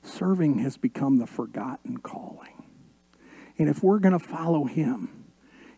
Serving 0.07 0.59
has 0.59 0.77
become 0.77 1.19
the 1.19 1.27
forgotten 1.27 1.99
calling. 1.99 2.64
And 3.59 3.69
if 3.69 3.83
we're 3.83 3.99
going 3.99 4.12
to 4.12 4.25
follow 4.25 4.64
him, 4.64 5.25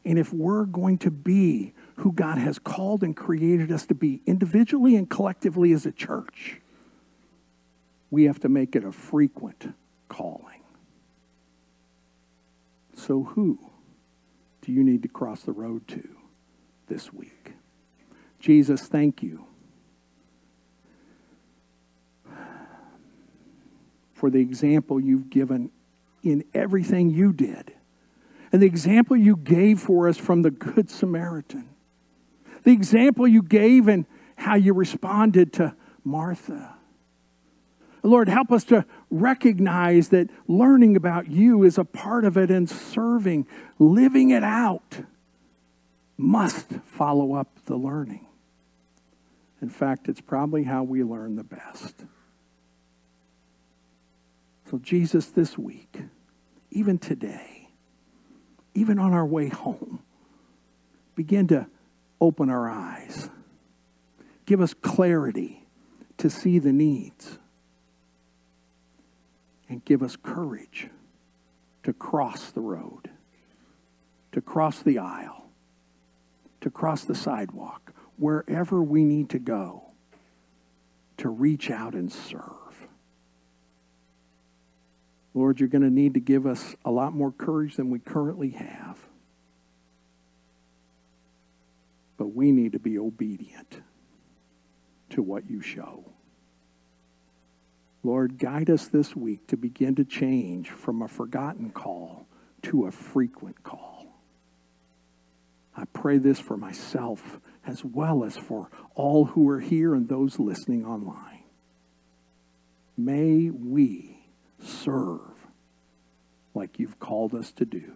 and 0.05 0.19
if 0.19 0.33
we're 0.33 0.65
going 0.65 0.99
to 0.99 1.11
be 1.11 1.75
who 1.97 2.13
God 2.13 2.39
has 2.39 2.59
called 2.59 3.03
and 3.03 3.17
created 3.17 3.73
us 3.73 3.87
to 3.87 3.95
be 3.95 4.23
individually 4.27 4.97
and 4.97 5.09
collectively 5.09 5.73
as 5.73 5.87
a 5.87 5.93
church, 5.93 6.61
we 8.11 8.25
have 8.25 8.41
to 8.41 8.49
make 8.49 8.75
it 8.75 8.85
a 8.85 8.93
frequent 8.93 9.75
calling. 10.09 10.63
So, 12.95 13.25
who 13.25 13.59
do 14.63 14.73
you 14.73 14.83
need 14.83 15.03
to 15.03 15.09
cross 15.09 15.43
the 15.43 15.53
road 15.53 15.87
to 15.89 16.09
this 16.89 17.13
week? 17.13 17.53
Jesus, 18.41 18.83
thank 18.83 19.23
you 19.23 19.48
for 24.19 24.31
the 24.31 24.41
example 24.41 24.99
you've 24.99 25.31
given 25.31 25.71
in 26.25 26.45
everything 26.53 27.09
you 27.09 27.33
did. 27.33 27.73
And 28.51 28.61
the 28.61 28.67
example 28.67 29.17
you 29.17 29.37
gave 29.37 29.79
for 29.79 30.09
us 30.09 30.19
from 30.19 30.43
the 30.43 30.51
Good 30.51 30.91
Samaritan. 30.91 31.69
The 32.65 32.73
example 32.73 33.29
you 33.29 33.43
gave 33.43 33.87
and 33.87 34.07
how 34.37 34.57
you 34.57 34.75
responded 34.75 35.53
to 35.55 35.75
Martha. 36.03 36.75
Lord, 38.03 38.29
help 38.29 38.51
us 38.51 38.65
to 38.65 38.85
recognize 39.11 40.09
that 40.09 40.31
learning 40.49 40.97
about 40.97 41.31
you 41.31 41.63
is 41.63 41.79
a 41.79 41.85
part 41.85 42.25
of 42.25 42.37
it 42.37 42.51
and 42.51 42.69
serving, 42.69 43.47
living 43.79 44.31
it 44.31 44.43
out, 44.43 44.99
must 46.17 46.73
follow 46.85 47.35
up 47.35 47.65
the 47.67 47.77
learning. 47.77 48.27
In 49.63 49.69
fact, 49.69 50.09
it's 50.09 50.21
probably 50.21 50.65
how 50.65 50.83
we 50.83 51.05
learn 51.05 51.37
the 51.37 51.45
best. 51.45 52.05
So, 54.71 54.79
Jesus, 54.79 55.27
this 55.27 55.57
week, 55.57 56.03
even 56.71 56.99
today, 56.99 57.71
even 58.75 58.99
on 58.99 59.15
our 59.15 59.25
way 59.25 59.49
home, 59.49 60.03
begin 61.15 61.47
to 61.49 61.67
open 62.21 62.51
our 62.51 62.69
eyes. 62.69 63.31
Give 64.45 64.61
us 64.61 64.75
clarity 64.75 65.67
to 66.19 66.29
see 66.29 66.59
the 66.59 66.73
needs. 66.73 67.39
And 69.71 69.83
give 69.85 70.03
us 70.03 70.17
courage 70.17 70.89
to 71.83 71.95
cross 71.95 72.51
the 72.51 72.61
road, 72.61 73.11
to 74.33 74.43
cross 74.43 74.83
the 74.83 74.99
aisle, 74.99 75.51
to 76.61 76.71
cross 76.71 77.05
the 77.05 77.15
sidewalk, 77.15 77.93
wherever 78.17 78.83
we 78.83 79.05
need 79.05 79.31
to 79.31 79.39
go 79.39 79.93
to 81.17 81.31
reach 81.31 81.71
out 81.71 81.95
and 81.95 82.13
serve. 82.13 82.68
Lord, 85.35 85.61
you're 85.61 85.69
going 85.69 85.83
to 85.83 85.91
need 85.91 86.15
to 86.15 86.21
give 86.21 86.47
us 86.47 86.75
a 86.85 86.91
lot 86.91 87.13
more 87.13 87.31
courage 87.31 87.77
than 87.77 87.91
we 87.91 87.99
currently 87.99 88.51
have. 88.51 88.99
But 92.17 92.35
we 92.35 92.51
need 92.51 92.73
to 92.73 92.79
be 92.79 92.99
obedient 92.99 93.81
to 95.11 95.23
what 95.23 95.49
you 95.49 95.61
show. 95.61 96.05
Lord, 98.03 98.39
guide 98.39 98.71
us 98.71 98.89
this 98.89 99.15
week 99.15 99.47
to 99.49 99.57
begin 99.57 99.95
to 99.97 100.05
change 100.05 100.71
from 100.71 101.03
a 101.03 101.09
forgotten 101.09 101.71
call 101.71 102.27
to 102.63 102.87
a 102.87 102.91
frequent 102.91 103.63
call. 103.63 104.07
I 105.77 105.85
pray 105.93 106.19
this 106.19 106.41
for 106.41 106.57
myself 106.57 107.39
as 107.65 107.85
well 107.85 108.25
as 108.25 108.37
for 108.37 108.69
all 108.95 109.27
who 109.27 109.49
are 109.49 109.61
here 109.61 109.95
and 109.95 110.09
those 110.09 110.39
listening 110.39 110.85
online. 110.85 111.45
May 112.97 113.51
we 113.51 114.18
serve 114.63 115.21
like 116.55 116.79
you've 116.79 116.99
called 116.99 117.35
us 117.35 117.53
to 117.53 117.65
do. 117.65 117.93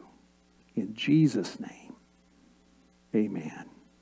In 0.75 0.95
Jesus' 0.95 1.59
name, 1.61 1.95
amen. 3.15 3.67